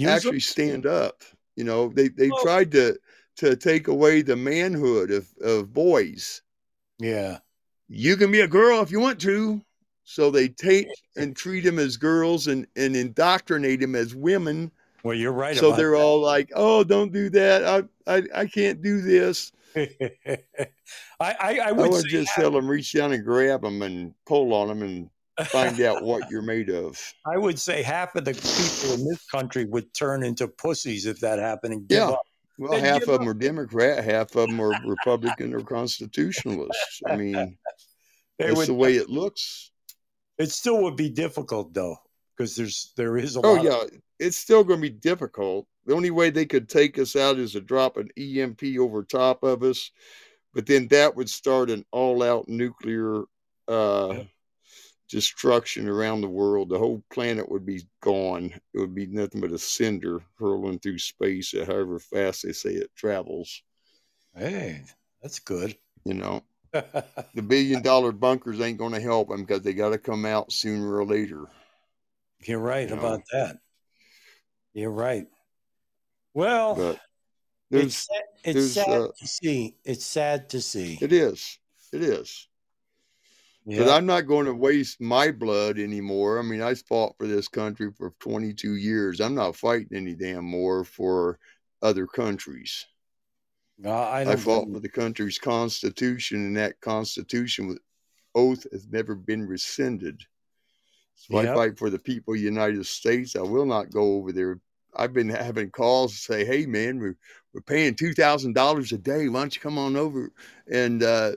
[0.05, 1.23] actually stand up?
[1.57, 2.99] You know, they they tried to
[3.37, 6.43] to take away the manhood of of boys.
[6.99, 7.39] Yeah.
[7.89, 9.63] You can be a girl if you want to.
[10.11, 14.73] So they take and treat them as girls and and indoctrinate them as women.
[15.05, 15.57] Well, you're right.
[15.57, 17.65] so about they're all like, "Oh, don't do that.
[17.65, 20.43] I I, I can't do this." that.
[21.21, 23.83] I, I, I I would would say just tell them, reach down and grab them
[23.83, 25.11] and pull on them and
[25.47, 27.01] find out what you're made of.
[27.25, 31.21] I would say half of the people in this country would turn into pussies if
[31.21, 32.09] that happened and give Yeah.
[32.09, 32.23] up.
[32.59, 37.01] Well, They'd half give of them are Democrat, half of them are Republican or constitutionalists.
[37.09, 37.57] I mean,
[38.41, 39.70] They that's would, the way it looks.
[40.41, 41.97] It still would be difficult though,
[42.37, 43.65] because there's there is a lot Oh lot.
[43.65, 45.67] yeah, it's still going to be difficult.
[45.87, 49.43] The only way they could take us out is to drop an EMP over top
[49.43, 49.91] of us,
[50.55, 53.25] but then that would start an all-out nuclear
[53.69, 54.25] uh,
[55.09, 56.69] destruction around the world.
[56.69, 58.53] The whole planet would be gone.
[58.75, 62.71] It would be nothing but a cinder hurling through space at however fast they say
[62.71, 63.63] it travels.
[64.35, 64.85] Hey,
[65.23, 65.77] that's good.
[66.05, 69.99] You know, the billion dollar bunkers ain't going to help them because they got to
[69.99, 71.47] come out sooner or later.
[72.45, 73.01] You're right You know.
[73.01, 73.59] about that.
[74.73, 75.27] You're right.
[76.33, 77.01] Well, But
[77.71, 78.09] it's
[78.45, 79.77] it's sad uh, to see.
[79.85, 80.99] It's sad to see.
[81.01, 81.59] it is,
[81.93, 82.47] it is.
[83.67, 83.91] Yeah.
[83.95, 86.39] I'm not going to waste my blood anymore.
[86.39, 89.21] I mean, I fought for this country for 22 years.
[89.21, 91.39] I'm not fighting any damn more for
[91.83, 92.87] other countries.
[93.83, 97.79] No, I I, fought for the country's constitution, and that constitution with
[98.35, 100.23] oath has never been rescinded.
[101.15, 101.51] So Yep.
[101.51, 103.37] I fight for the people of the United States.
[103.37, 104.61] I will not go over there.
[104.95, 107.17] I've been having calls to say, "Hey, man, we're
[107.55, 109.29] we're paying two thousand dollars a day.
[109.29, 110.31] Why don't you come on over
[110.71, 111.37] and uh,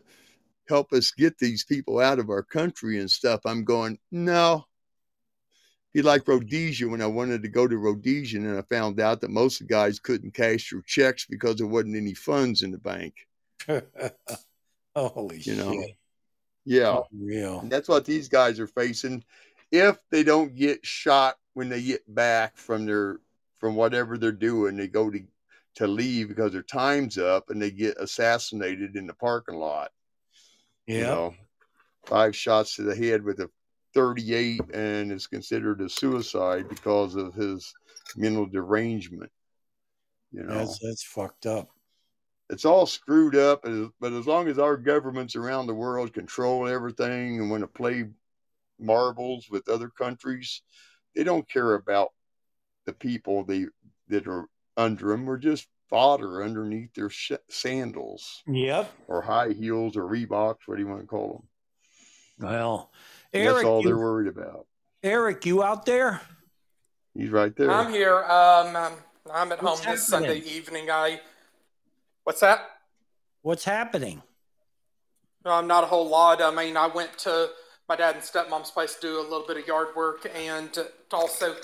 [0.68, 4.66] help us get these people out of our country and stuff?" I'm going, no.
[5.94, 9.30] Be like Rhodesia when I wanted to go to Rhodesia, and I found out that
[9.30, 12.80] most of the guys couldn't cash their checks because there wasn't any funds in the
[12.80, 13.14] bank.
[14.96, 15.98] Holy You know, shit.
[16.66, 17.02] Yeah.
[17.12, 17.62] Real.
[17.70, 19.24] That's what these guys are facing
[19.72, 23.20] if they don't get shot when they get back from their
[23.58, 25.20] from whatever they're doing they go to
[25.76, 29.92] to leave because their time's up and they get assassinated in the parking lot
[30.86, 31.08] you Yeah.
[31.08, 31.36] know
[32.06, 33.50] five shots to the head with a
[33.94, 37.74] 38 and is considered a suicide because of his
[38.16, 39.32] mental derangement
[40.32, 41.70] you know That's that's fucked up.
[42.50, 43.64] it's all screwed up
[44.00, 48.06] but as long as our governments around the world control everything and want to play
[48.80, 50.62] marbles with other countries
[51.16, 52.12] they don't care about
[52.86, 53.66] the people they
[54.10, 58.92] that are under them we're just fodder underneath their sh- sandals Yep.
[59.08, 61.46] or high heels or reeboks what do you want to call
[62.40, 62.92] them Well,
[63.34, 64.68] that's Eric, all they're worried about
[65.02, 66.22] Eric, you out there?
[67.16, 68.24] he's right there I'm here.
[68.24, 68.94] Um, um,
[69.32, 70.08] I'm at What's home this?
[70.08, 70.90] Sunday evening.
[70.90, 71.20] I.
[72.24, 72.62] What's that?
[73.42, 74.22] What's happening?
[75.44, 76.42] No, I'm not a whole lot.
[76.42, 77.50] I mean, I went to
[77.90, 80.88] my dad and stepmom's place to do a little bit of yard work and to
[81.12, 81.56] also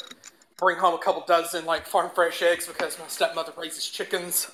[0.57, 4.51] bring home a couple dozen like farm fresh eggs because my stepmother raises chickens.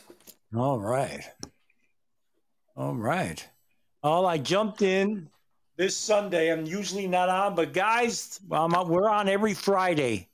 [0.56, 1.24] All right.
[2.78, 3.48] All right.
[4.04, 5.30] Well, I jumped in
[5.78, 6.52] this Sunday.
[6.52, 10.30] I'm usually not on, but guys, on- we're on every Friday,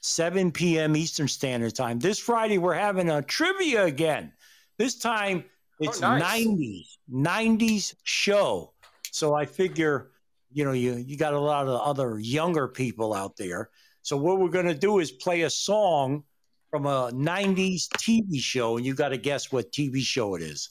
[0.00, 0.96] 7 p.m.
[0.96, 1.98] Eastern Standard Time.
[1.98, 4.32] This Friday, we're having a trivia again.
[4.78, 5.50] This time, oh,
[5.80, 6.46] it's Oh, nice.
[6.46, 8.72] 90s, 90s show.
[9.10, 10.10] So I figure,
[10.52, 13.70] you know, you, you got a lot of other younger people out there.
[14.02, 16.22] So what we're going to do is play a song
[16.70, 20.70] from a 90s TV show, and you got to guess what TV show it is.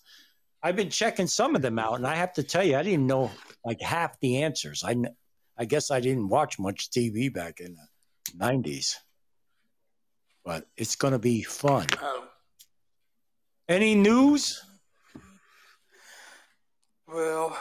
[0.66, 3.06] I've been checking some of them out, and I have to tell you, I didn't
[3.06, 3.30] know
[3.64, 4.84] like half the answers.
[4.84, 4.96] I,
[5.56, 8.96] I guess I didn't watch much TV back in the 90s,
[10.44, 11.86] but it's going to be fun.
[12.02, 12.24] Oh,
[13.70, 14.60] Any news?
[17.08, 17.56] well,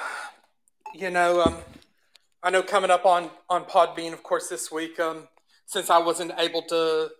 [0.95, 1.59] you know, um,
[2.43, 4.99] I know coming up on on Podbean, of course, this week.
[4.99, 5.29] Um,
[5.67, 7.11] since I wasn't able to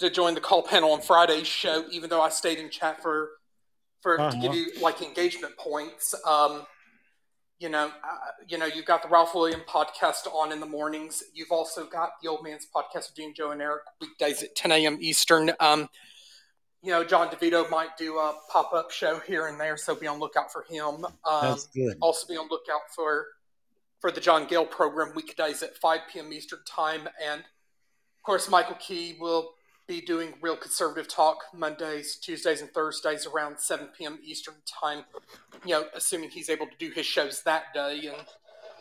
[0.00, 3.37] to join the call panel on Friday's show, even though I stayed in chat for
[4.02, 4.40] for to Uh-huh.
[4.40, 6.14] give you like engagement points.
[6.24, 6.66] Um,
[7.58, 11.24] you know, uh, you know, you've got the Ralph William podcast on in the mornings.
[11.34, 14.70] You've also got the Old Man's podcast with Dean, Joe, and Eric weekdays at 10
[14.70, 14.98] a.m.
[15.00, 15.50] Eastern.
[15.58, 15.88] Um,
[16.82, 20.06] you know, John DeVito might do a pop up show here and there, so be
[20.06, 21.04] on lookout for him.
[21.04, 21.96] Um, That's good.
[22.00, 23.26] also be on lookout for
[24.00, 26.32] for the John Gale program weekdays at 5 p.m.
[26.32, 29.54] Eastern time, and of course, Michael Key will
[29.88, 34.18] be doing Real Conservative Talk Mondays, Tuesdays, and Thursdays around 7 p.m.
[34.22, 35.04] Eastern time.
[35.64, 38.24] You know, assuming he's able to do his shows that day, and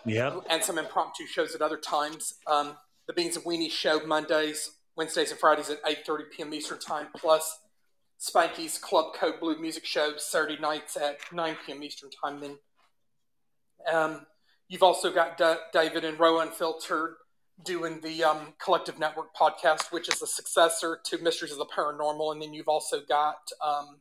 [0.06, 0.46] Yep.
[0.50, 2.36] and some impromptu shows at other times.
[2.46, 2.78] Um,
[3.08, 6.54] the Beans and Weenie show Mondays, Wednesdays, and Fridays at 8:30 p.m.
[6.54, 7.60] Eastern time, plus
[8.20, 11.84] Spanky's Club Code Blue music show Saturday nights at 9 p.m.
[11.84, 12.40] Eastern time.
[12.42, 12.58] Then
[13.92, 14.26] um,
[14.68, 17.16] you've also got D- David and Rowan Unfiltered
[17.64, 22.32] doing the um, Collective Network podcast, which is a successor to Mysteries of the Paranormal.
[22.32, 24.00] And then you've also got um,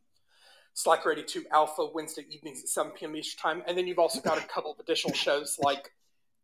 [0.73, 3.15] Slacker 82 Alpha Wednesday evenings at 7 p.m.
[3.15, 3.63] Eastern time.
[3.67, 5.91] And then you've also got a couple of additional shows like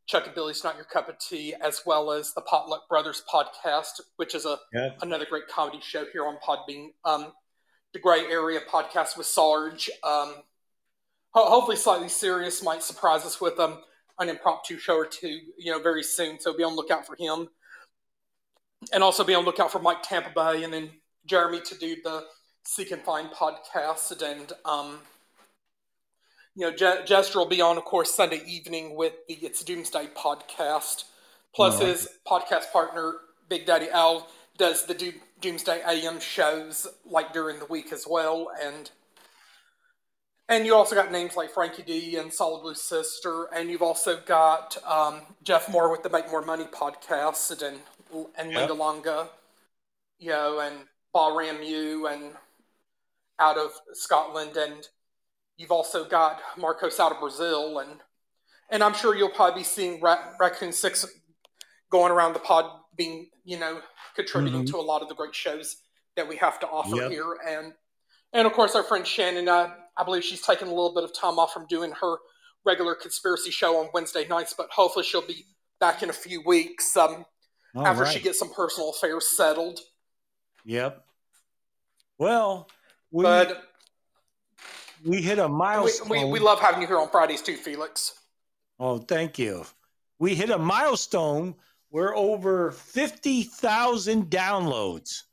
[0.06, 4.02] Chuck and Billy's Not Your Cup of Tea, as well as the Potluck Brothers podcast,
[4.18, 4.58] which is a
[5.02, 6.88] another great comedy show here on Podbean.
[7.06, 7.32] Um,
[7.94, 9.90] the Gray Area podcast with Sarge.
[10.04, 10.34] Um,
[11.32, 13.82] ho- hopefully, slightly serious might surprise us with um,
[14.20, 16.40] an impromptu show or two, you know, very soon.
[16.40, 17.50] So be on the lookout for him,
[18.92, 20.92] and also be on lookout for Mike Tampa Bay, and then
[21.26, 22.26] Jeremy to do the
[22.66, 25.00] Seek and Find podcast, and um,
[26.56, 30.10] you know, Je- Jester will be on, of course, Sunday evening with the It's Doomsday
[30.16, 31.06] podcast.
[31.56, 31.90] Plus, Alright.
[31.90, 33.16] his podcast partner,
[33.50, 38.52] Big Daddy Al, does the Do- Doomsday AM shows like during the week as well.
[38.62, 38.90] And
[40.54, 44.20] and you also got names like Frankie D and Solid Blue Sister, and you've also
[44.26, 47.80] got um, Jeff Moore with the Make More Money podcast, and
[48.38, 48.60] and Yep.
[48.60, 49.30] Linda Longa,
[50.20, 52.34] you know, and Paul Ramu, and
[53.40, 54.88] out of Scotland, and
[55.58, 58.02] you've also got Marcos out of Brazil, and
[58.70, 61.06] and I'm sure you'll probably be seeing Ra- Raccoon Six
[61.90, 63.82] going around the pod, being you know
[64.16, 64.72] contributing Mhm.
[64.72, 65.78] to a lot of the great shows
[66.16, 67.12] that we have to offer Yep.
[67.12, 67.74] here, and
[68.34, 69.50] and of course our friend Shannon.
[69.50, 72.18] Uh, I believe she's taken a little bit of time off from doing her
[72.66, 75.46] regular conspiracy show on Wednesday nights, but hopefully she'll be
[75.80, 77.26] back in a few weeks um,
[77.76, 79.80] after she gets some personal affairs settled.
[80.66, 81.04] Yep.
[82.18, 82.70] Well,
[83.12, 83.64] we But
[85.06, 86.10] we hit a we, milestone.
[86.10, 88.14] we, we love having you here on Fridays too, Felix.
[88.80, 89.66] Oh, thank you.
[90.20, 91.56] We hit a milestone.
[91.92, 95.24] We're over 50,000 downloads,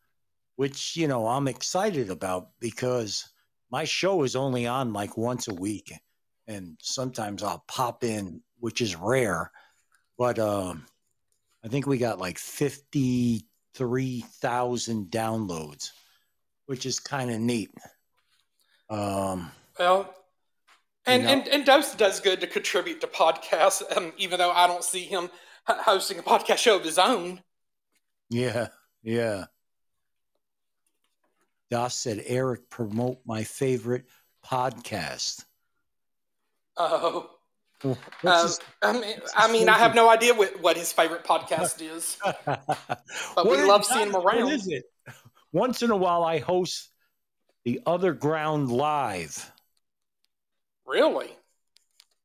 [0.57, 3.31] which, you know, I'm excited about because
[3.71, 5.93] my show is only on like once a week.
[6.47, 9.51] And sometimes I'll pop in, which is rare.
[10.19, 10.87] But um,
[11.65, 15.91] I think we got like 53,000 downloads,
[16.67, 17.71] which is kind of neat.
[18.89, 20.13] Um, Well,
[21.07, 24.51] and, You know- and, and Dose does good to contribute to podcasts, um, even though
[24.51, 25.31] I don't see him
[25.67, 27.43] hosting a podcast show of his own.
[28.29, 28.69] Yeah,
[29.03, 29.47] yeah.
[31.71, 34.07] Doss said, Eric, promote my favorite
[34.45, 35.45] podcast.
[36.77, 37.31] Oh,
[37.85, 37.97] um,
[38.83, 42.19] I mean, I mean, I have no idea what, what his favorite podcast is.
[42.47, 44.51] But What we love seeing him around.
[44.51, 44.85] is it?
[45.53, 46.91] Once in a while, I host
[47.65, 49.51] the Other Ground Live.
[50.87, 51.31] Really?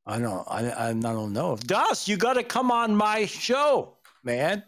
[0.05, 1.57] I don't, I, I don't know.
[1.57, 4.63] Doss, you got to come on my show, man.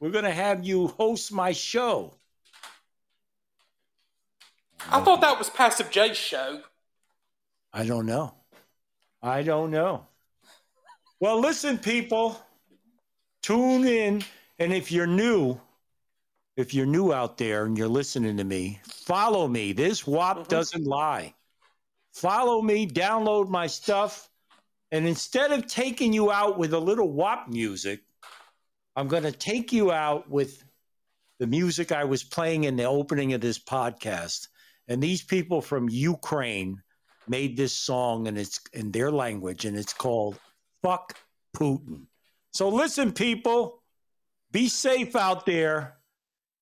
[0.00, 2.14] We're going to have you host my show.
[4.90, 6.62] I thought that was Passive J's show.
[7.72, 8.34] I don't know.
[9.22, 10.06] I don't know.
[11.20, 12.40] Well, listen, people,
[13.42, 14.22] tune in.
[14.58, 15.60] And if you're new,
[16.56, 19.72] if you're new out there and you're listening to me, follow me.
[19.72, 20.48] This WAP mm-hmm.
[20.48, 21.34] doesn't lie.
[22.12, 24.28] Follow me, download my stuff.
[24.92, 28.02] And instead of taking you out with a little WAP music,
[28.94, 30.62] I'm going to take you out with
[31.40, 34.46] the music I was playing in the opening of this podcast.
[34.88, 36.82] And these people from Ukraine
[37.26, 40.38] made this song and it's in their language and it's called
[40.82, 41.16] Fuck
[41.56, 42.06] Putin.
[42.52, 43.82] So listen, people,
[44.52, 45.96] be safe out there.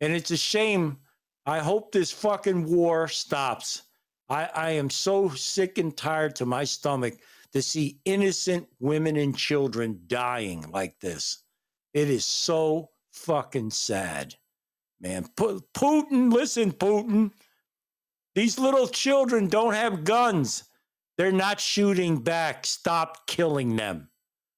[0.00, 0.98] And it's a shame.
[1.46, 3.82] I hope this fucking war stops.
[4.28, 7.14] I, I am so sick and tired to my stomach
[7.52, 11.42] to see innocent women and children dying like this.
[11.92, 14.34] It is so fucking sad,
[15.00, 15.26] man.
[15.36, 17.30] Pu- Putin, listen, Putin.
[18.34, 20.64] These little children don't have guns.
[21.18, 22.64] They're not shooting back.
[22.66, 24.08] Stop killing them.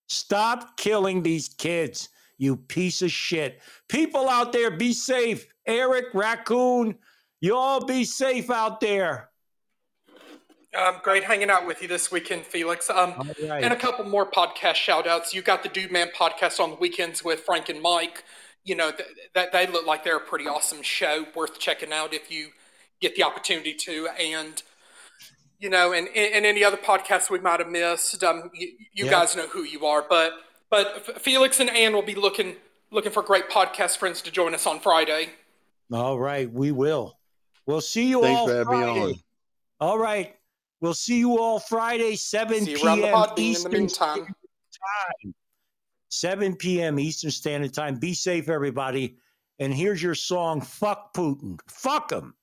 [0.09, 2.09] Stop killing these kids,
[2.39, 3.61] you piece of shit.
[3.89, 5.47] People out there, be safe.
[5.67, 6.97] Eric, Raccoon,
[7.41, 9.31] you all be safe out there.
[10.77, 12.91] Um, great hanging out with you this weekend, Felix.
[12.91, 13.15] Um,
[13.49, 13.63] right.
[13.63, 15.33] And a couple more podcast shout outs.
[15.33, 18.25] You got the Dude Man podcast on the weekends with Frank and Mike.
[18.65, 22.13] You know, th- that they look like they're a pretty awesome show, worth checking out
[22.13, 22.49] if you
[23.09, 24.09] get the opportunity to.
[24.19, 24.63] And,
[25.59, 29.11] you know, and, and any other podcasts we might have missed, um, you, you Yeah.
[29.11, 30.05] guys know who you are.
[30.09, 30.33] But
[30.71, 32.57] but Felix and Ann will be looking
[32.91, 35.31] looking for great podcast friends to join us on Friday.
[35.93, 37.19] All right, we will.
[37.67, 39.01] We'll see you Thanks all for having me Friday.
[39.01, 39.15] on.
[39.89, 40.35] All right.
[40.81, 43.15] We'll see you all Friday, 7 See you around the p.m.
[43.15, 44.35] Podbean in the Eastern time.
[46.11, 46.99] 7 p.m.
[46.99, 47.97] Eastern Standard Time.
[47.97, 49.17] Be safe, everybody.
[49.59, 51.59] And here's your song, Fuck Putin.
[51.69, 52.35] Fuck him.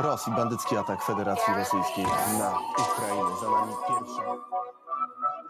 [0.00, 2.04] Rosji, bandycki atak Federacji Rosyjskiej
[2.38, 3.36] na Ukrainę.
[3.40, 4.22] Za nami pierwsza.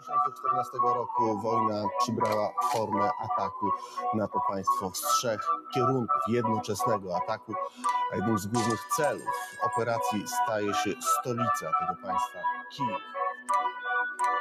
[0.01, 3.71] 2014 roku wojna przybrała formę ataku
[4.13, 5.41] na to państwo z trzech
[5.73, 7.53] kierunków, jednoczesnego ataku,
[8.13, 9.29] a jednym z głównych celów
[9.63, 12.39] operacji staje się stolica tego państwa,
[12.71, 13.16] Kijów.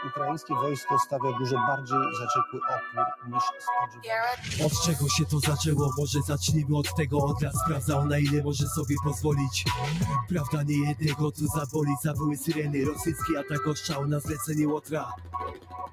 [0.06, 4.66] Ukraińskie wojsko stawia dużo bardziej zaciekły opór niż spodziewano.
[4.66, 5.90] Od czego się to zaczęło?
[5.98, 9.64] Może zacznijmy od tego Odra sprawdzał na ile może sobie pozwolić.
[10.28, 15.12] Prawda nie jednego tu zaboli Zawyły syreny, rosyjski atak ostrzał na zlecenie Łotra.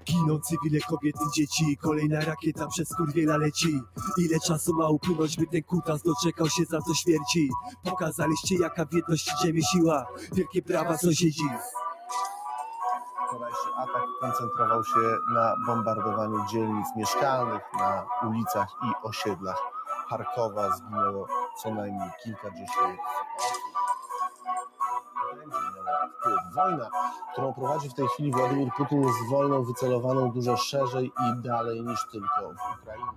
[0.05, 1.78] Giną cywile, kobiety, dzieci.
[1.78, 3.82] Kolejna rakieta przez kurwiela leci.
[4.18, 7.49] Ile czasu ma upłynąć, by ten kutas doczekał się za to śmierci?
[7.84, 10.05] Pokazaliście jaka w jedności ziemi siła.
[10.34, 11.43] Wielkie brawa sąsiedzi
[13.34, 19.62] Wczorajszy atak koncentrował się na bombardowaniu dzielnic mieszkalnych na ulicach i osiedlach
[20.10, 20.72] Charkowa.
[20.72, 21.28] Zginęło
[21.58, 23.00] co najmniej kilkadziesiąt
[23.38, 23.72] osób.
[26.56, 26.89] Wojna,
[27.34, 32.00] którą prowadzi w tej chwili Władimir Putin jest wojną wycelowaną dużo szerzej i dalej niż
[32.12, 33.14] tylko w Ukrainie.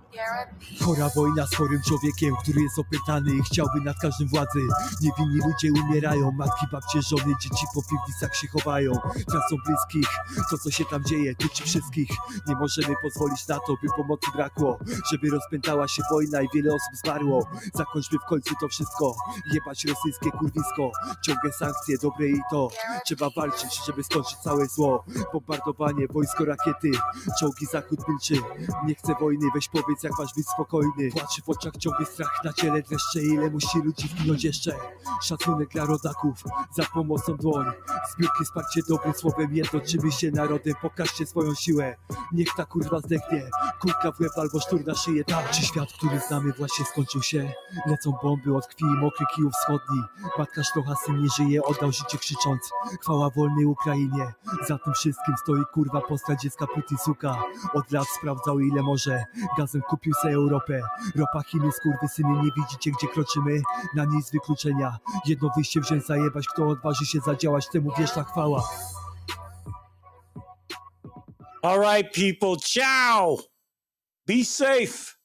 [0.85, 4.59] Chora wojna z chorym człowiekiem, który jest opętany i chciałby nad każdym władzy.
[5.01, 8.91] Niewinni ludzie umierają, matki, babcie, żony, dzieci po piwnicach się chowają.
[9.27, 10.09] Tracą bliskich,
[10.49, 12.09] to co się tam dzieje, tyczy wszystkich.
[12.47, 14.77] Nie możemy pozwolić na to, by pomocy brakło.
[15.11, 17.47] Żeby rozpętała się wojna i wiele osób zmarło.
[17.73, 19.15] Zakończmy w końcu to wszystko.
[19.53, 20.91] Jebać rosyjskie kurwisko.
[21.25, 22.66] Ciągłe sankcje, dobre i to.
[23.05, 25.03] Trzeba walczyć, żeby skończyć całe zło.
[25.33, 26.91] Bombardowanie, wojsko, rakiety.
[27.39, 28.35] Czołgi zachód milczy.
[28.85, 31.11] Nie chcę wojny, weź powiedz jak masz być spokojny.
[31.11, 32.81] Płaczy w oczach ciągły strach na ciele.
[32.81, 34.75] Dreszcze Ile musi ludzi zginąć jeszcze?
[35.21, 36.43] Szacunek dla rodaków,
[36.77, 37.65] za pomocą dłoń.
[38.13, 41.95] Zbiórki wsparcie dobrym słowem Jednoczymy się narodem, pokażcie swoją siłę.
[42.31, 43.49] Niech ta kurwa zdechnie.
[43.81, 45.23] Kulka w łeb albo sztur na szyję.
[45.23, 47.53] Tak, czy świat, który znamy właśnie skończył się?
[47.85, 50.01] Lecą bomby od krwi i mokrych kijów wschodni.
[50.37, 52.56] Matka sztocha syn nie żyje, oddał życie krzycząc
[53.01, 54.33] Chwała wolnej Ukrainie
[54.67, 57.43] Za tym wszystkim stoi kurwa postać dziecka Putin suka
[57.73, 59.23] Od lat sprawdzał ile może
[59.57, 60.81] Gazem kupił se Europę
[61.15, 63.61] Ropa Chiny, skurwysyny, nie widzicie gdzie kroczymy?
[63.95, 68.63] Na nic wykluczenia Jedno wyjście wziąć zajebać Kto odważy się zadziałać, temu wieszna chwała
[71.63, 72.55] All right, people.
[72.55, 73.37] Ciao.
[74.25, 75.16] Be safe.